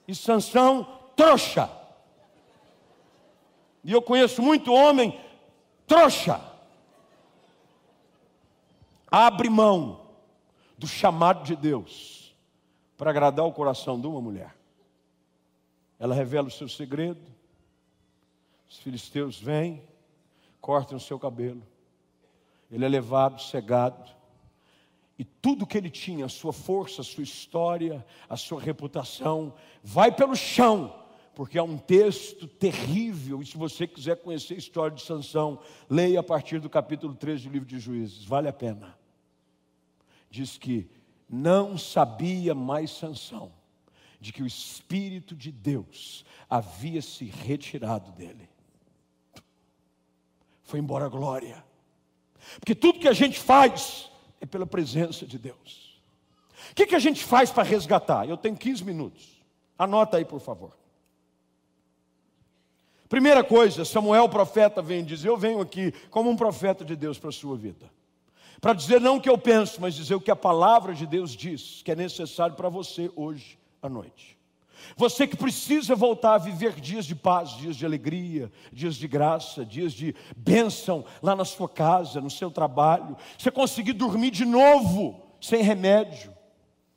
E 0.06 0.14
Sansão, 0.14 0.86
trouxa. 1.16 1.77
E 3.88 3.92
eu 3.92 4.02
conheço 4.02 4.42
muito 4.42 4.70
homem 4.70 5.18
trouxa. 5.86 6.38
Abre 9.10 9.48
mão 9.48 10.10
do 10.76 10.86
chamado 10.86 11.42
de 11.42 11.56
Deus 11.56 12.36
para 12.98 13.08
agradar 13.08 13.46
o 13.46 13.52
coração 13.52 13.98
de 13.98 14.06
uma 14.06 14.20
mulher. 14.20 14.54
Ela 15.98 16.14
revela 16.14 16.48
o 16.48 16.50
seu 16.50 16.68
segredo, 16.68 17.18
Os 18.68 18.76
filisteus 18.76 19.40
vêm, 19.40 19.82
cortam 20.60 20.98
o 20.98 21.00
seu 21.00 21.18
cabelo. 21.18 21.62
Ele 22.70 22.84
é 22.84 22.88
levado, 22.88 23.40
cegado. 23.40 24.10
E 25.18 25.24
tudo 25.24 25.66
que 25.66 25.78
ele 25.78 25.88
tinha, 25.88 26.26
a 26.26 26.28
sua 26.28 26.52
força, 26.52 27.00
a 27.00 27.04
sua 27.04 27.24
história, 27.24 28.04
a 28.28 28.36
sua 28.36 28.60
reputação, 28.60 29.54
vai 29.82 30.12
pelo 30.12 30.36
chão, 30.36 30.94
porque 31.38 31.56
é 31.56 31.62
um 31.62 31.78
texto 31.78 32.48
terrível. 32.48 33.40
E 33.40 33.46
se 33.46 33.56
você 33.56 33.86
quiser 33.86 34.16
conhecer 34.16 34.54
a 34.54 34.58
história 34.58 34.96
de 34.96 35.04
Sansão, 35.04 35.60
leia 35.88 36.18
a 36.18 36.22
partir 36.22 36.58
do 36.58 36.68
capítulo 36.68 37.14
13 37.14 37.44
do 37.44 37.52
livro 37.52 37.68
de 37.68 37.78
Juízes, 37.78 38.24
vale 38.24 38.48
a 38.48 38.52
pena. 38.52 38.98
Diz 40.28 40.58
que 40.58 40.90
não 41.30 41.78
sabia 41.78 42.56
mais 42.56 42.90
Sansão 42.90 43.52
de 44.18 44.32
que 44.32 44.42
o 44.42 44.46
espírito 44.48 45.36
de 45.36 45.52
Deus 45.52 46.24
havia 46.50 47.00
se 47.00 47.26
retirado 47.26 48.10
dele. 48.10 48.48
Foi 50.64 50.80
embora 50.80 51.04
a 51.04 51.08
glória. 51.08 51.64
Porque 52.58 52.74
tudo 52.74 52.98
que 52.98 53.06
a 53.06 53.12
gente 53.12 53.38
faz 53.38 54.10
é 54.40 54.44
pela 54.44 54.66
presença 54.66 55.24
de 55.24 55.38
Deus. 55.38 56.02
O 56.72 56.74
que, 56.74 56.84
que 56.84 56.96
a 56.96 56.98
gente 56.98 57.22
faz 57.22 57.48
para 57.48 57.62
resgatar? 57.62 58.28
Eu 58.28 58.36
tenho 58.36 58.56
15 58.56 58.82
minutos. 58.82 59.40
Anota 59.78 60.16
aí, 60.16 60.24
por 60.24 60.40
favor. 60.40 60.76
Primeira 63.08 63.42
coisa, 63.42 63.84
Samuel, 63.84 64.28
profeta, 64.28 64.82
vem 64.82 65.04
dizer: 65.04 65.28
Eu 65.28 65.36
venho 65.36 65.60
aqui 65.60 65.92
como 66.10 66.28
um 66.28 66.36
profeta 66.36 66.84
de 66.84 66.94
Deus 66.94 67.18
para 67.18 67.30
a 67.30 67.32
sua 67.32 67.56
vida. 67.56 67.90
Para 68.60 68.74
dizer 68.74 69.00
não 69.00 69.16
o 69.16 69.20
que 69.20 69.30
eu 69.30 69.38
penso, 69.38 69.80
mas 69.80 69.94
dizer 69.94 70.14
o 70.14 70.20
que 70.20 70.30
a 70.30 70.36
palavra 70.36 70.92
de 70.92 71.06
Deus 71.06 71.30
diz, 71.30 71.80
que 71.84 71.92
é 71.92 71.96
necessário 71.96 72.56
para 72.56 72.68
você 72.68 73.10
hoje 73.14 73.58
à 73.80 73.88
noite. 73.88 74.36
Você 74.96 75.26
que 75.26 75.36
precisa 75.36 75.94
voltar 75.94 76.34
a 76.34 76.38
viver 76.38 76.80
dias 76.80 77.04
de 77.04 77.14
paz, 77.14 77.50
dias 77.56 77.76
de 77.76 77.86
alegria, 77.86 78.50
dias 78.72 78.96
de 78.96 79.06
graça, 79.06 79.64
dias 79.64 79.92
de 79.92 80.14
bênção 80.36 81.04
lá 81.22 81.34
na 81.34 81.44
sua 81.44 81.68
casa, 81.68 82.20
no 82.20 82.30
seu 82.30 82.50
trabalho. 82.50 83.16
Você 83.36 83.50
conseguir 83.50 83.92
dormir 83.92 84.30
de 84.30 84.44
novo, 84.44 85.20
sem 85.40 85.62
remédio, 85.62 86.32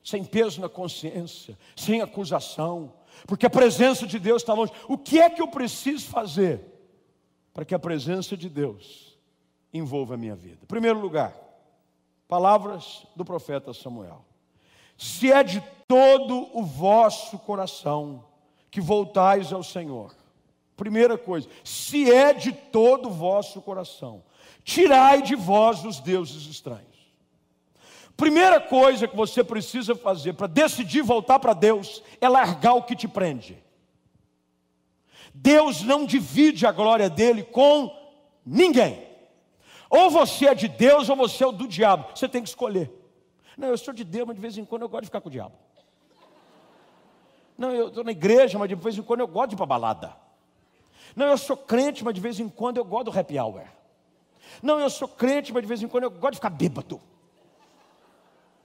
sem 0.03 0.23
peso 0.23 0.61
na 0.61 0.69
consciência, 0.69 1.57
sem 1.75 2.01
acusação, 2.01 2.93
porque 3.27 3.45
a 3.45 3.49
presença 3.49 4.05
de 4.05 4.19
Deus 4.19 4.41
está 4.41 4.53
longe. 4.53 4.71
O 4.87 4.97
que 4.97 5.19
é 5.19 5.29
que 5.29 5.41
eu 5.41 5.47
preciso 5.47 6.07
fazer 6.07 6.61
para 7.53 7.65
que 7.65 7.75
a 7.75 7.79
presença 7.79 8.35
de 8.37 8.49
Deus 8.49 9.17
envolva 9.73 10.13
a 10.13 10.17
minha 10.17 10.35
vida? 10.35 10.59
Em 10.63 10.67
primeiro 10.67 10.99
lugar, 10.99 11.35
palavras 12.27 13.05
do 13.15 13.25
profeta 13.25 13.73
Samuel 13.73 14.25
se 15.01 15.31
é 15.31 15.41
de 15.41 15.63
todo 15.87 16.47
o 16.53 16.63
vosso 16.63 17.39
coração 17.39 18.23
que 18.69 18.79
voltais 18.79 19.51
ao 19.51 19.63
Senhor. 19.63 20.15
Primeira 20.77 21.17
coisa, 21.17 21.49
se 21.63 22.11
é 22.11 22.31
de 22.31 22.51
todo 22.51 23.09
o 23.09 23.11
vosso 23.11 23.59
coração, 23.63 24.23
tirai 24.63 25.23
de 25.23 25.35
vós 25.35 25.83
os 25.83 25.99
deuses 25.99 26.45
estranhos. 26.45 26.90
Primeira 28.21 28.61
coisa 28.61 29.07
que 29.07 29.15
você 29.15 29.43
precisa 29.43 29.95
fazer 29.95 30.33
para 30.33 30.45
decidir 30.45 31.01
voltar 31.01 31.39
para 31.39 31.53
Deus 31.53 32.03
é 32.21 32.29
largar 32.29 32.75
o 32.75 32.83
que 32.83 32.95
te 32.95 33.07
prende. 33.07 33.57
Deus 35.33 35.81
não 35.81 36.05
divide 36.05 36.67
a 36.67 36.71
glória 36.71 37.09
dele 37.09 37.41
com 37.41 37.91
ninguém. 38.45 39.07
Ou 39.89 40.11
você 40.11 40.49
é 40.49 40.53
de 40.53 40.67
Deus 40.67 41.09
ou 41.09 41.15
você 41.15 41.43
é 41.43 41.51
do 41.51 41.67
diabo. 41.67 42.09
Você 42.13 42.29
tem 42.29 42.43
que 42.43 42.49
escolher. 42.49 42.91
Não, 43.57 43.69
eu 43.69 43.77
sou 43.79 43.91
de 43.91 44.03
Deus, 44.03 44.27
mas 44.27 44.35
de 44.35 44.41
vez 44.41 44.55
em 44.55 44.65
quando 44.65 44.83
eu 44.83 44.89
gosto 44.89 45.01
de 45.01 45.07
ficar 45.07 45.21
com 45.21 45.29
o 45.29 45.31
diabo. 45.31 45.55
Não, 47.57 47.71
eu 47.71 47.87
estou 47.87 48.03
na 48.03 48.11
igreja, 48.11 48.59
mas 48.59 48.69
de 48.69 48.75
vez 48.75 48.95
em 48.99 49.01
quando 49.01 49.21
eu 49.21 49.27
gosto 49.27 49.49
de 49.49 49.55
ir 49.55 49.57
para 49.57 49.65
balada. 49.65 50.15
Não, 51.15 51.25
eu 51.25 51.39
sou 51.39 51.57
crente, 51.57 52.03
mas 52.03 52.13
de 52.13 52.21
vez 52.21 52.39
em 52.39 52.49
quando 52.49 52.77
eu 52.77 52.85
gosto 52.85 53.05
do 53.05 53.19
happy 53.19 53.39
hour. 53.39 53.63
Não, 54.61 54.79
eu 54.79 54.91
sou 54.91 55.07
crente, 55.07 55.51
mas 55.51 55.63
de 55.63 55.67
vez 55.67 55.81
em 55.81 55.87
quando 55.87 56.03
eu 56.03 56.11
gosto 56.11 56.33
de 56.33 56.37
ficar 56.37 56.51
bêbado. 56.51 57.01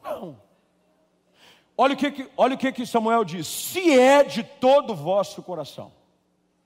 Não. 0.06 0.40
Olha 1.76 1.94
o 1.94 1.96
que, 1.96 2.30
olha 2.36 2.54
o 2.54 2.58
que, 2.58 2.72
que 2.72 2.86
Samuel 2.86 3.24
diz: 3.24 3.46
se 3.46 3.98
é 3.98 4.24
de 4.24 4.42
todo 4.42 4.92
o 4.92 4.96
vosso 4.96 5.42
coração, 5.42 5.92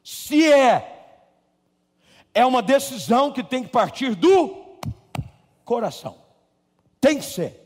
se 0.04 0.52
é, 0.52 1.18
é 2.32 2.46
uma 2.46 2.62
decisão 2.62 3.32
que 3.32 3.42
tem 3.42 3.62
que 3.62 3.70
partir 3.70 4.14
do 4.14 4.78
coração, 5.64 6.16
tem 7.00 7.18
que 7.18 7.24
ser. 7.24 7.56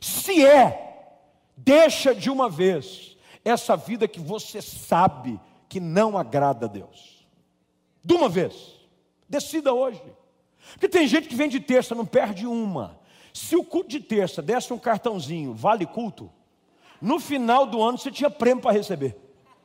Se 0.00 0.44
é, 0.44 1.12
deixa 1.56 2.14
de 2.14 2.30
uma 2.30 2.48
vez 2.48 3.16
essa 3.44 3.76
vida 3.76 4.08
que 4.08 4.20
você 4.20 4.60
sabe 4.60 5.40
que 5.68 5.78
não 5.78 6.18
agrada 6.18 6.66
a 6.66 6.68
Deus. 6.68 7.26
De 8.04 8.14
uma 8.14 8.28
vez. 8.28 8.74
Decida 9.28 9.72
hoje. 9.72 10.02
Porque 10.72 10.88
tem 10.88 11.06
gente 11.06 11.28
que 11.28 11.34
vem 11.34 11.48
de 11.48 11.60
terça, 11.60 11.94
não 11.94 12.06
perde 12.06 12.46
uma. 12.46 12.98
Se 13.36 13.54
o 13.54 13.62
culto 13.62 13.90
de 13.90 14.00
terça 14.00 14.40
desse 14.40 14.72
um 14.72 14.78
cartãozinho, 14.78 15.52
vale 15.52 15.84
culto, 15.84 16.32
no 17.02 17.20
final 17.20 17.66
do 17.66 17.82
ano 17.82 17.98
você 17.98 18.10
tinha 18.10 18.30
prêmio 18.30 18.62
para 18.62 18.72
receber. 18.72 19.14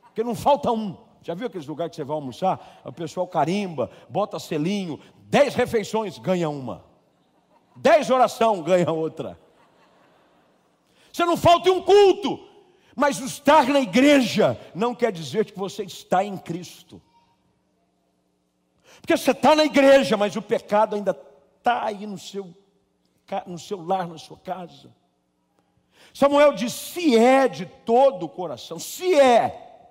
Porque 0.02 0.22
não 0.22 0.34
falta 0.34 0.70
um. 0.70 0.94
Já 1.22 1.32
viu 1.32 1.46
aqueles 1.46 1.66
lugares 1.66 1.92
que 1.92 1.96
você 1.96 2.04
vai 2.04 2.14
almoçar? 2.14 2.82
O 2.84 2.92
pessoal 2.92 3.26
carimba, 3.26 3.90
bota 4.10 4.38
selinho, 4.38 5.00
dez 5.22 5.54
refeições, 5.54 6.18
ganha 6.18 6.50
uma. 6.50 6.84
Dez 7.74 8.10
oração, 8.10 8.62
ganha 8.62 8.92
outra. 8.92 9.40
Você 11.10 11.24
não 11.24 11.38
falta 11.38 11.70
em 11.70 11.72
um 11.72 11.80
culto, 11.80 12.46
mas 12.94 13.20
estar 13.20 13.66
na 13.68 13.80
igreja 13.80 14.60
não 14.74 14.94
quer 14.94 15.12
dizer 15.12 15.46
que 15.46 15.58
você 15.58 15.82
está 15.82 16.22
em 16.22 16.36
Cristo. 16.36 17.00
Porque 19.00 19.16
você 19.16 19.30
está 19.30 19.56
na 19.56 19.64
igreja, 19.64 20.14
mas 20.14 20.36
o 20.36 20.42
pecado 20.42 20.94
ainda 20.94 21.18
está 21.56 21.86
aí 21.86 22.06
no 22.06 22.18
seu, 22.18 22.54
no 23.46 23.58
seu 23.58 23.84
lar, 23.84 24.06
na 24.06 24.18
sua 24.18 24.36
casa. 24.36 24.90
Samuel 26.12 26.52
diz: 26.52 26.72
se 26.72 27.16
é 27.16 27.48
de 27.48 27.66
todo 27.66 28.26
o 28.26 28.28
coração, 28.28 28.78
se 28.78 29.18
é, 29.18 29.88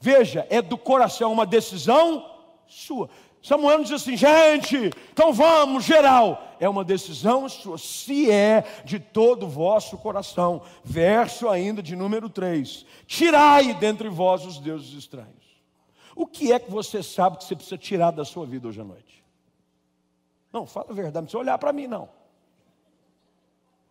veja, 0.00 0.46
é 0.50 0.62
do 0.62 0.78
coração 0.78 1.32
uma 1.32 1.46
decisão 1.46 2.24
sua. 2.66 3.08
Samuel 3.42 3.82
diz 3.82 3.92
assim: 3.92 4.16
gente, 4.16 4.90
então 5.12 5.32
vamos, 5.32 5.84
geral. 5.84 6.44
É 6.60 6.68
uma 6.68 6.84
decisão 6.84 7.48
sua, 7.48 7.78
se 7.78 8.30
é 8.30 8.64
de 8.84 8.98
todo 8.98 9.46
o 9.46 9.48
vosso 9.48 9.96
coração. 9.96 10.62
Verso 10.82 11.48
ainda 11.48 11.82
de 11.82 11.94
número 11.96 12.28
3: 12.28 12.84
Tirai 13.06 13.74
dentre 13.74 14.08
vós 14.08 14.44
os 14.44 14.58
deuses 14.58 14.92
estranhos. 14.92 15.38
O 16.14 16.26
que 16.26 16.52
é 16.52 16.58
que 16.58 16.70
você 16.70 17.00
sabe 17.00 17.38
que 17.38 17.44
você 17.44 17.54
precisa 17.54 17.78
tirar 17.78 18.10
da 18.10 18.24
sua 18.24 18.44
vida 18.44 18.66
hoje 18.66 18.80
à 18.80 18.84
noite? 18.84 19.24
Não, 20.52 20.66
fala 20.66 20.86
a 20.90 20.92
verdade, 20.92 21.16
não 21.16 21.22
precisa 21.22 21.38
olhar 21.38 21.58
para 21.58 21.72
mim, 21.72 21.86
não. 21.86 22.08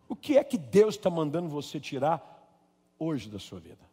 O 0.08 0.16
que 0.16 0.38
é 0.38 0.42
que 0.42 0.56
Deus 0.56 0.94
está 0.94 1.10
mandando 1.10 1.48
você 1.48 1.78
tirar 1.78 2.48
hoje 2.98 3.28
da 3.28 3.38
sua 3.38 3.60
vida? 3.60 3.86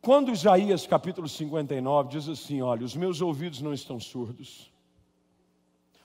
Quando 0.00 0.30
Isaías 0.30 0.86
capítulo 0.86 1.28
59 1.28 2.10
diz 2.10 2.28
assim: 2.28 2.62
Olha, 2.62 2.84
os 2.84 2.94
meus 2.94 3.20
ouvidos 3.20 3.60
não 3.60 3.74
estão 3.74 3.98
surdos, 3.98 4.70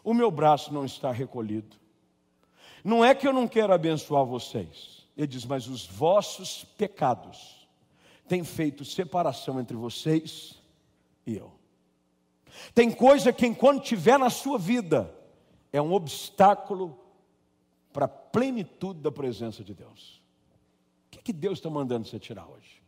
o 0.03 0.13
meu 0.13 0.31
braço 0.31 0.73
não 0.73 0.85
está 0.85 1.11
recolhido. 1.11 1.77
Não 2.83 3.03
é 3.03 3.13
que 3.13 3.27
eu 3.27 3.33
não 3.33 3.47
quero 3.47 3.73
abençoar 3.73 4.25
vocês, 4.25 5.05
ele 5.17 5.27
diz, 5.27 5.45
mas 5.45 5.67
os 5.67 5.85
vossos 5.85 6.63
pecados 6.77 7.67
têm 8.27 8.43
feito 8.43 8.85
separação 8.85 9.59
entre 9.59 9.75
vocês 9.75 10.55
e 11.27 11.35
eu. 11.35 11.51
Tem 12.73 12.89
coisa 12.89 13.33
que, 13.33 13.45
enquanto 13.45 13.83
tiver 13.83 14.17
na 14.17 14.29
sua 14.29 14.57
vida, 14.57 15.13
é 15.73 15.81
um 15.81 15.93
obstáculo 15.93 16.97
para 17.91 18.05
a 18.05 18.09
plenitude 18.09 18.99
da 18.99 19.11
presença 19.11 19.63
de 19.63 19.73
Deus. 19.73 20.21
O 21.07 21.11
que, 21.11 21.21
que 21.21 21.33
Deus 21.33 21.59
está 21.59 21.69
mandando 21.69 22.07
você 22.07 22.19
tirar 22.19 22.47
hoje? 22.47 22.81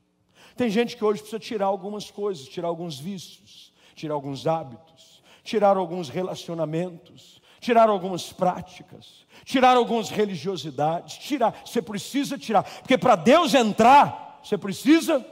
Tem 0.55 0.69
gente 0.69 0.95
que 0.95 1.03
hoje 1.03 1.21
precisa 1.21 1.39
tirar 1.39 1.65
algumas 1.65 2.11
coisas, 2.11 2.47
tirar 2.47 2.67
alguns 2.67 2.99
vícios, 2.99 3.73
tirar 3.95 4.13
alguns 4.13 4.45
hábitos, 4.45 5.23
tirar 5.43 5.77
alguns 5.77 6.09
relacionamentos, 6.09 7.41
tirar 7.59 7.89
algumas 7.89 8.33
práticas, 8.33 9.25
tirar 9.45 9.77
algumas 9.77 10.09
religiosidades, 10.09 11.17
tirar, 11.17 11.61
você 11.65 11.81
precisa 11.81 12.37
tirar, 12.37 12.63
porque 12.63 12.97
para 12.97 13.15
Deus 13.15 13.53
entrar, 13.53 14.39
você 14.43 14.57
precisa 14.57 15.25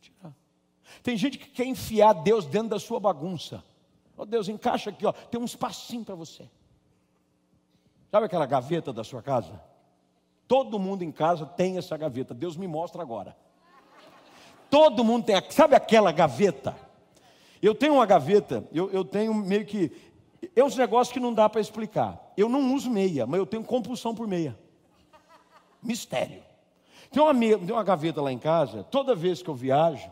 tirar. 0.00 0.34
Tem 1.02 1.16
gente 1.16 1.38
que 1.38 1.50
quer 1.50 1.66
enfiar 1.66 2.14
Deus 2.14 2.46
dentro 2.46 2.70
da 2.70 2.78
sua 2.78 2.98
bagunça. 2.98 3.62
Ó 4.16 4.22
oh, 4.22 4.26
Deus, 4.26 4.48
encaixa 4.48 4.90
aqui, 4.90 5.04
ó, 5.04 5.12
tem 5.12 5.40
um 5.40 5.44
espacinho 5.44 6.04
para 6.04 6.14
você. 6.14 6.48
Sabe 8.16 8.24
aquela 8.24 8.46
gaveta 8.46 8.94
da 8.94 9.04
sua 9.04 9.20
casa? 9.20 9.60
Todo 10.48 10.78
mundo 10.78 11.02
em 11.02 11.12
casa 11.12 11.44
tem 11.44 11.76
essa 11.76 11.98
gaveta. 11.98 12.32
Deus 12.32 12.56
me 12.56 12.66
mostra 12.66 13.02
agora. 13.02 13.36
Todo 14.70 15.04
mundo 15.04 15.26
tem, 15.26 15.36
sabe 15.50 15.76
aquela 15.76 16.10
gaveta? 16.12 16.74
Eu 17.60 17.74
tenho 17.74 17.92
uma 17.96 18.06
gaveta, 18.06 18.66
eu, 18.72 18.90
eu 18.90 19.04
tenho 19.04 19.34
meio 19.34 19.66
que. 19.66 19.92
É 20.56 20.64
uns 20.64 20.74
negócios 20.78 21.12
que 21.12 21.20
não 21.20 21.34
dá 21.34 21.46
para 21.46 21.60
explicar. 21.60 22.32
Eu 22.38 22.48
não 22.48 22.74
uso 22.74 22.88
meia, 22.88 23.26
mas 23.26 23.38
eu 23.38 23.44
tenho 23.44 23.62
compulsão 23.62 24.14
por 24.14 24.26
meia. 24.26 24.58
Mistério. 25.82 26.42
Tem 27.10 27.22
uma, 27.22 27.34
meia, 27.34 27.58
tem 27.58 27.70
uma 27.70 27.84
gaveta 27.84 28.22
lá 28.22 28.32
em 28.32 28.38
casa, 28.38 28.82
toda 28.84 29.14
vez 29.14 29.42
que 29.42 29.50
eu 29.50 29.54
viajo, 29.54 30.10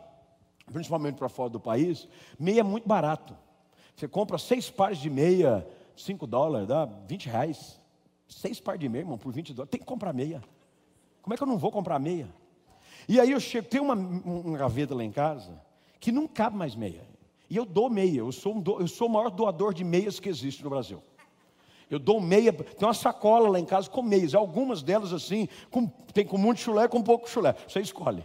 principalmente 0.71 1.17
para 1.17 1.31
fora 1.31 1.49
do 1.49 1.59
país, 1.59 2.07
meia 2.39 2.61
é 2.61 2.63
muito 2.63 2.87
barato. 2.87 3.35
Você 3.97 4.07
compra 4.07 4.37
seis 4.37 4.69
pares 4.69 4.99
de 4.99 5.09
meia, 5.09 5.67
5 5.97 6.27
dólares, 6.27 6.69
dá 6.69 6.85
20 6.85 7.31
reais. 7.31 7.83
Seis 8.35 8.59
pares 8.59 8.81
de 8.81 8.89
meia, 8.89 9.03
irmão, 9.03 9.17
por 9.17 9.33
20 9.33 9.55
dólares. 9.55 9.71
Tem 9.71 9.81
que 9.81 9.87
comprar 9.87 10.13
meia. 10.13 10.43
Como 11.23 11.33
é 11.33 11.37
que 11.37 11.43
eu 11.43 11.47
não 11.47 11.57
vou 11.57 11.71
comprar 11.71 11.99
meia? 12.01 12.29
E 13.09 13.21
aí 13.21 13.31
eu 13.31 13.39
chego, 13.39 13.69
tem 13.69 13.81
uma, 13.81 13.95
uma 13.95 14.59
gaveta 14.59 14.95
lá 14.95 15.05
em 15.05 15.13
casa 15.13 15.61
que 16.01 16.11
não 16.11 16.27
cabe 16.27 16.57
mais 16.57 16.75
meia. 16.75 17.07
E 17.49 17.57
eu 17.57 17.65
dou 17.65 17.89
meia, 17.89 18.19
eu 18.19 18.33
sou, 18.33 18.57
um 18.57 18.61
do, 18.61 18.81
eu 18.81 18.89
sou 18.89 19.07
o 19.09 19.11
maior 19.11 19.31
doador 19.31 19.73
de 19.73 19.85
meias 19.85 20.19
que 20.19 20.29
existe 20.29 20.65
no 20.65 20.71
Brasil. 20.71 21.03
Eu 21.89 21.99
dou 21.99 22.21
meia, 22.21 22.53
tem 22.53 22.89
uma 22.89 22.95
sacola 22.95 23.49
lá 23.49 23.61
em 23.61 23.65
casa 23.65 23.89
com 23.89 24.03
meias, 24.03 24.35
algumas 24.35 24.83
delas 24.83 25.13
assim, 25.13 25.49
com, 25.71 25.87
tem 25.87 26.27
com 26.27 26.37
muito 26.37 26.61
chulé, 26.61 26.89
com 26.89 27.01
pouco 27.03 27.31
chulé. 27.31 27.55
Você 27.69 27.81
escolhe. 27.81 28.25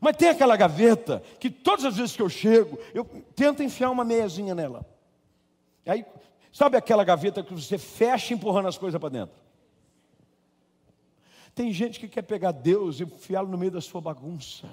Mas 0.00 0.16
tem 0.16 0.28
aquela 0.28 0.56
gaveta 0.56 1.22
que 1.40 1.50
todas 1.50 1.84
as 1.84 1.96
vezes 1.96 2.14
que 2.14 2.22
eu 2.22 2.28
chego, 2.28 2.78
eu 2.94 3.04
tento 3.34 3.62
enfiar 3.62 3.90
uma 3.90 4.04
meiazinha 4.04 4.54
nela. 4.54 4.86
Aí, 5.84 6.04
sabe 6.52 6.76
aquela 6.76 7.04
gaveta 7.04 7.42
que 7.42 7.54
você 7.54 7.78
fecha 7.78 8.34
empurrando 8.34 8.68
as 8.68 8.78
coisas 8.78 9.00
para 9.00 9.08
dentro? 9.08 9.36
Tem 11.54 11.72
gente 11.72 11.98
que 11.98 12.08
quer 12.08 12.22
pegar 12.22 12.52
Deus 12.52 13.00
e 13.00 13.04
enfiá-lo 13.04 13.48
no 13.48 13.58
meio 13.58 13.72
da 13.72 13.80
sua 13.80 14.00
bagunça. 14.00 14.68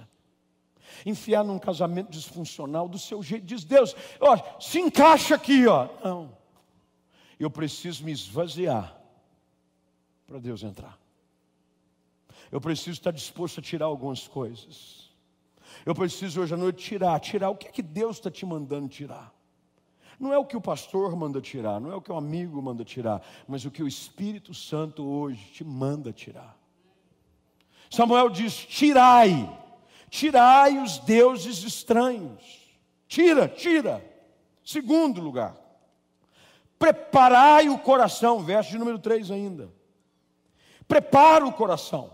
Enfiar 1.05 1.43
num 1.43 1.59
casamento 1.59 2.09
disfuncional 2.09 2.87
do 2.87 2.97
seu 2.97 3.21
jeito. 3.21 3.45
Diz 3.45 3.63
Deus, 3.63 3.95
ó, 4.19 4.37
se 4.59 4.79
encaixa 4.79 5.35
aqui, 5.35 5.67
ó. 5.67 5.89
Não. 6.03 6.37
Eu 7.39 7.49
preciso 7.51 8.03
me 8.03 8.11
esvaziar 8.11 8.97
para 10.25 10.39
Deus 10.39 10.63
entrar. 10.63 10.97
Eu 12.51 12.61
preciso 12.61 12.91
estar 12.91 13.11
disposto 13.11 13.59
a 13.59 13.63
tirar 13.63 13.85
algumas 13.85 14.27
coisas. 14.27 15.11
Eu 15.85 15.93
preciso 15.93 16.41
hoje 16.41 16.53
à 16.53 16.57
noite 16.57 16.83
tirar, 16.83 17.19
tirar 17.19 17.49
o 17.49 17.55
que 17.55 17.67
é 17.67 17.71
que 17.71 17.83
Deus 17.83 18.17
está 18.17 18.31
te 18.31 18.45
mandando 18.45 18.87
tirar. 18.87 19.33
Não 20.19 20.33
é 20.33 20.37
o 20.37 20.45
que 20.45 20.57
o 20.57 20.61
pastor 20.61 21.15
manda 21.15 21.39
tirar, 21.39 21.79
não 21.79 21.91
é 21.91 21.95
o 21.95 22.01
que 22.01 22.11
o 22.11 22.17
amigo 22.17 22.61
manda 22.61 22.83
tirar, 22.83 23.21
mas 23.47 23.65
o 23.65 23.71
que 23.71 23.83
o 23.83 23.87
Espírito 23.87 24.53
Santo 24.53 25.05
hoje 25.05 25.51
te 25.51 25.63
manda 25.63 26.11
tirar. 26.11 26.57
Samuel 27.89 28.29
diz: 28.29 28.55
tirai, 28.55 29.47
tirai 30.09 30.79
os 30.79 30.97
deuses 30.99 31.63
estranhos. 31.63 32.67
Tira, 33.07 33.47
tira. 33.47 34.03
Segundo 34.65 35.21
lugar, 35.21 35.55
preparai 36.77 37.69
o 37.69 37.79
coração, 37.79 38.43
verso 38.43 38.71
de 38.71 38.77
número 38.77 38.99
3 38.99 39.31
ainda. 39.31 39.71
Prepara 40.87 41.45
o 41.45 41.53
coração. 41.53 42.11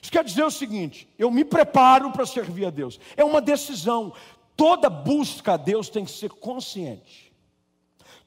Isso 0.00 0.10
quer 0.10 0.24
dizer 0.24 0.44
o 0.44 0.50
seguinte: 0.50 1.08
eu 1.18 1.30
me 1.30 1.44
preparo 1.44 2.10
para 2.12 2.26
servir 2.26 2.66
a 2.66 2.70
Deus. 2.70 3.00
É 3.16 3.24
uma 3.24 3.40
decisão. 3.40 4.12
Toda 4.56 4.90
busca 4.90 5.54
a 5.54 5.56
Deus 5.56 5.88
tem 5.88 6.04
que 6.04 6.10
ser 6.10 6.30
consciente. 6.30 7.32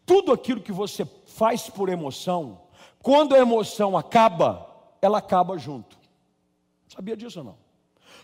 Tudo 0.05 0.31
aquilo 0.31 0.61
que 0.61 0.71
você 0.71 1.05
faz 1.25 1.69
por 1.69 1.89
emoção, 1.89 2.61
quando 3.01 3.35
a 3.35 3.39
emoção 3.39 3.97
acaba, 3.97 4.69
ela 5.01 5.17
acaba 5.17 5.57
junto. 5.57 5.97
Sabia 6.87 7.17
disso 7.17 7.39
ou 7.39 7.45
não? 7.45 7.57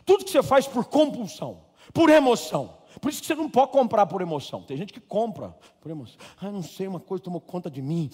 Tudo 0.05 0.25
que 0.25 0.31
você 0.31 0.43
faz 0.43 0.67
por 0.67 0.85
compulsão, 0.85 1.61
por 1.93 2.09
emoção. 2.09 2.77
Por 2.99 3.09
isso 3.09 3.21
que 3.21 3.27
você 3.27 3.35
não 3.35 3.49
pode 3.49 3.71
comprar 3.71 4.05
por 4.05 4.21
emoção. 4.21 4.63
Tem 4.63 4.75
gente 4.75 4.91
que 4.91 4.99
compra 4.99 5.55
por 5.79 5.89
emoção. 5.91 6.17
Ah, 6.39 6.51
não 6.51 6.63
sei, 6.63 6.87
uma 6.87 6.99
coisa 6.99 7.23
tomou 7.23 7.39
conta 7.39 7.69
de 7.69 7.81
mim. 7.81 8.09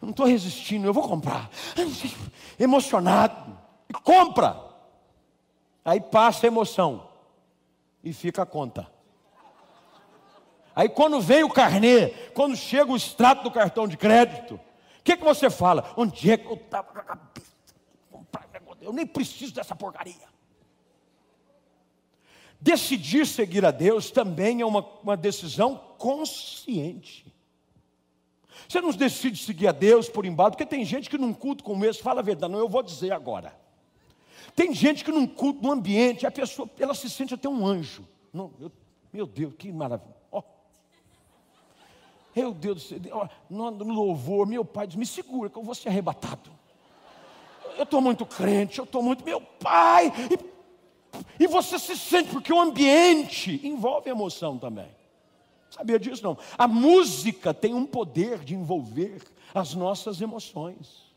Eu 0.00 0.06
não 0.06 0.10
estou 0.10 0.26
resistindo, 0.26 0.86
eu 0.86 0.94
vou 0.94 1.06
comprar. 1.06 1.50
Emocionado. 2.58 3.58
E 3.88 3.92
compra. 3.92 4.62
Aí 5.84 6.00
passa 6.00 6.46
a 6.46 6.48
emoção. 6.48 7.08
E 8.08 8.12
fica 8.14 8.40
a 8.40 8.46
conta. 8.46 8.90
Aí 10.74 10.88
quando 10.88 11.20
vem 11.20 11.44
o 11.44 11.50
carnê, 11.50 12.08
quando 12.32 12.56
chega 12.56 12.90
o 12.90 12.96
extrato 12.96 13.42
do 13.42 13.50
cartão 13.50 13.86
de 13.86 13.98
crédito, 13.98 14.54
o 14.54 15.02
que, 15.04 15.14
que 15.14 15.22
você 15.22 15.50
fala? 15.50 15.92
Onde 15.94 16.30
é 16.30 16.38
que 16.38 16.46
eu 16.46 16.54
estava 16.54 16.88
com 16.90 16.98
a 16.98 17.02
cabeça? 17.02 17.48
Eu 18.80 18.94
nem 18.94 19.04
preciso 19.04 19.52
dessa 19.52 19.76
porcaria. 19.76 20.26
Decidir 22.58 23.26
seguir 23.26 23.66
a 23.66 23.70
Deus 23.70 24.10
também 24.10 24.62
é 24.62 24.64
uma, 24.64 24.80
uma 25.02 25.16
decisão 25.16 25.76
consciente. 25.98 27.30
Você 28.66 28.80
não 28.80 28.90
decide 28.90 29.36
seguir 29.36 29.68
a 29.68 29.72
Deus 29.72 30.08
por 30.08 30.24
embalo, 30.24 30.52
porque 30.52 30.64
tem 30.64 30.82
gente 30.82 31.10
que 31.10 31.18
num 31.18 31.34
culto 31.34 31.62
como 31.62 31.84
esse, 31.84 32.00
fala 32.02 32.20
a 32.20 32.24
verdade, 32.24 32.54
não, 32.54 32.58
eu 32.58 32.68
vou 32.70 32.82
dizer 32.82 33.12
agora. 33.12 33.54
Tem 34.54 34.74
gente 34.74 35.04
que 35.04 35.10
num 35.10 35.26
culto, 35.26 35.62
num 35.62 35.72
ambiente, 35.72 36.26
a 36.26 36.30
pessoa, 36.30 36.68
ela 36.78 36.94
se 36.94 37.08
sente 37.08 37.34
até 37.34 37.48
um 37.48 37.66
anjo. 37.66 38.06
Não, 38.32 38.52
eu, 38.60 38.70
meu 39.12 39.26
Deus, 39.26 39.54
que 39.56 39.72
maravilha. 39.72 40.16
Oh. 40.30 40.42
Meu 42.34 42.52
Deus 42.52 42.76
do 42.76 42.80
céu, 42.80 43.28
no, 43.48 43.70
no 43.70 43.92
louvor, 43.92 44.46
meu 44.46 44.64
pai 44.64 44.86
diz, 44.86 44.96
me 44.96 45.06
segura 45.06 45.48
que 45.48 45.56
eu 45.56 45.62
vou 45.62 45.74
ser 45.74 45.88
arrebatado. 45.88 46.50
Eu 47.76 47.84
estou 47.84 48.00
muito 48.00 48.26
crente, 48.26 48.78
eu 48.78 48.84
estou 48.84 49.02
muito, 49.02 49.24
meu 49.24 49.40
pai. 49.40 50.12
E, 51.38 51.44
e 51.44 51.46
você 51.46 51.78
se 51.78 51.96
sente, 51.96 52.30
porque 52.30 52.52
o 52.52 52.60
ambiente 52.60 53.60
envolve 53.64 54.10
emoção 54.10 54.58
também. 54.58 54.88
Sabia 55.70 55.98
disso 55.98 56.22
não? 56.24 56.36
A 56.56 56.66
música 56.66 57.52
tem 57.52 57.74
um 57.74 57.86
poder 57.86 58.38
de 58.40 58.54
envolver 58.54 59.22
as 59.54 59.74
nossas 59.74 60.20
emoções. 60.20 61.07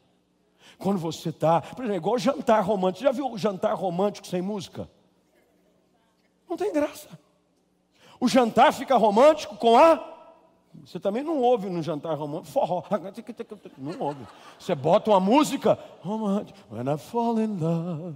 Quando 0.77 0.99
você 0.99 1.29
está, 1.29 1.61
por 1.61 1.83
exemplo, 1.83 1.97
igual 1.97 2.17
jantar 2.17 2.61
romântico. 2.61 3.03
Já 3.03 3.11
viu 3.11 3.31
o 3.31 3.37
jantar 3.37 3.73
romântico 3.73 4.27
sem 4.27 4.41
música? 4.41 4.89
Não 6.49 6.57
tem 6.57 6.73
graça. 6.73 7.07
O 8.19 8.27
jantar 8.27 8.73
fica 8.73 8.97
romântico 8.97 9.55
com 9.57 9.77
a. 9.77 10.09
Você 10.85 10.99
também 10.99 11.23
não 11.23 11.39
ouve 11.41 11.69
no 11.69 11.81
jantar 11.81 12.15
romântico 12.15 12.51
forró. 12.51 12.83
Não 13.77 13.99
ouve. 13.99 14.25
Você 14.57 14.75
bota 14.75 15.11
uma 15.11 15.19
música 15.19 15.77
romântica. 16.01 16.59
When 16.69 16.93
I 16.93 16.97
fall 16.97 17.39
in 17.39 17.57
love, 17.59 18.15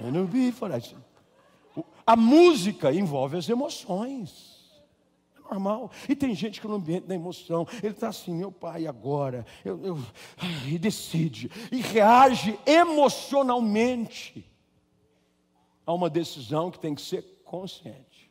and 0.00 0.26
be 0.26 0.52
for 0.52 0.70
A 2.06 2.16
música 2.16 2.92
envolve 2.92 3.36
as 3.36 3.48
emoções 3.48 4.53
normal. 5.54 5.90
E 6.08 6.16
tem 6.16 6.34
gente 6.34 6.60
que 6.60 6.66
no 6.66 6.74
ambiente 6.74 7.06
da 7.06 7.14
emoção, 7.14 7.66
ele 7.82 7.94
está 7.94 8.08
assim, 8.08 8.34
meu 8.34 8.50
pai, 8.50 8.86
agora, 8.86 9.46
eu, 9.64 9.82
eu, 9.84 9.98
e 10.66 10.78
decide, 10.78 11.50
e 11.70 11.80
reage 11.80 12.58
emocionalmente 12.66 14.44
a 15.86 15.92
uma 15.92 16.10
decisão 16.10 16.70
que 16.70 16.78
tem 16.78 16.94
que 16.94 17.02
ser 17.02 17.22
consciente. 17.44 18.30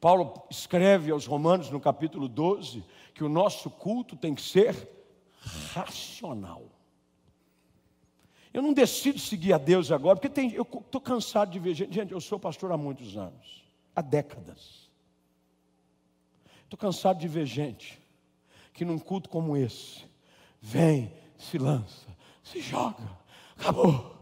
Paulo 0.00 0.42
escreve 0.50 1.12
aos 1.12 1.26
Romanos 1.26 1.70
no 1.70 1.80
capítulo 1.80 2.28
12 2.28 2.84
que 3.14 3.22
o 3.22 3.28
nosso 3.28 3.70
culto 3.70 4.16
tem 4.16 4.34
que 4.34 4.42
ser 4.42 4.88
racional. 5.72 6.64
Eu 8.52 8.60
não 8.60 8.72
decido 8.72 9.18
seguir 9.18 9.52
a 9.52 9.58
Deus 9.58 9.90
agora, 9.90 10.16
porque 10.16 10.28
tem, 10.28 10.52
eu 10.52 10.62
estou 10.62 11.00
cansado 11.00 11.50
de 11.50 11.58
ver 11.58 11.74
gente. 11.74 11.94
Gente, 11.94 12.12
eu 12.12 12.20
sou 12.20 12.38
pastor 12.38 12.70
há 12.72 12.76
muitos 12.76 13.16
anos, 13.16 13.64
há 13.94 14.02
décadas. 14.02 14.91
Estou 16.72 16.88
cansado 16.88 17.18
de 17.18 17.28
ver 17.28 17.44
gente 17.44 18.00
que 18.72 18.82
num 18.82 18.98
culto 18.98 19.28
como 19.28 19.54
esse 19.54 20.06
vem, 20.58 21.12
se 21.36 21.58
lança, 21.58 22.08
se 22.42 22.62
joga, 22.62 23.04
acabou. 23.58 24.16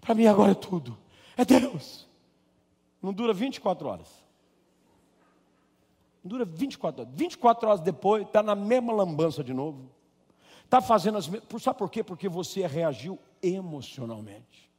Para 0.00 0.14
mim 0.14 0.26
agora 0.26 0.52
é 0.52 0.54
tudo. 0.54 0.96
É 1.36 1.44
Deus. 1.44 2.08
Não 3.02 3.12
dura 3.12 3.34
24 3.34 3.86
horas. 3.86 4.08
Não 6.24 6.30
dura 6.30 6.46
24 6.46 7.02
horas. 7.02 7.14
24 7.14 7.68
horas 7.68 7.80
depois, 7.82 8.26
está 8.26 8.42
na 8.42 8.54
mesma 8.54 8.94
lambança 8.94 9.44
de 9.44 9.52
novo. 9.52 9.90
Está 10.64 10.80
fazendo 10.80 11.18
as 11.18 11.28
mesmas. 11.28 11.62
Sabe 11.62 11.78
por 11.78 11.90
quê? 11.90 12.02
Porque 12.02 12.30
você 12.30 12.66
reagiu 12.66 13.18
emocionalmente. 13.42 14.70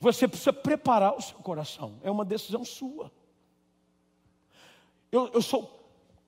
Você 0.00 0.26
precisa 0.26 0.52
preparar 0.52 1.16
o 1.16 1.22
seu 1.22 1.38
coração. 1.38 2.00
É 2.02 2.10
uma 2.10 2.24
decisão 2.24 2.64
sua. 2.64 3.12
Eu, 5.12 5.28
eu 5.28 5.40
sou 5.40 5.76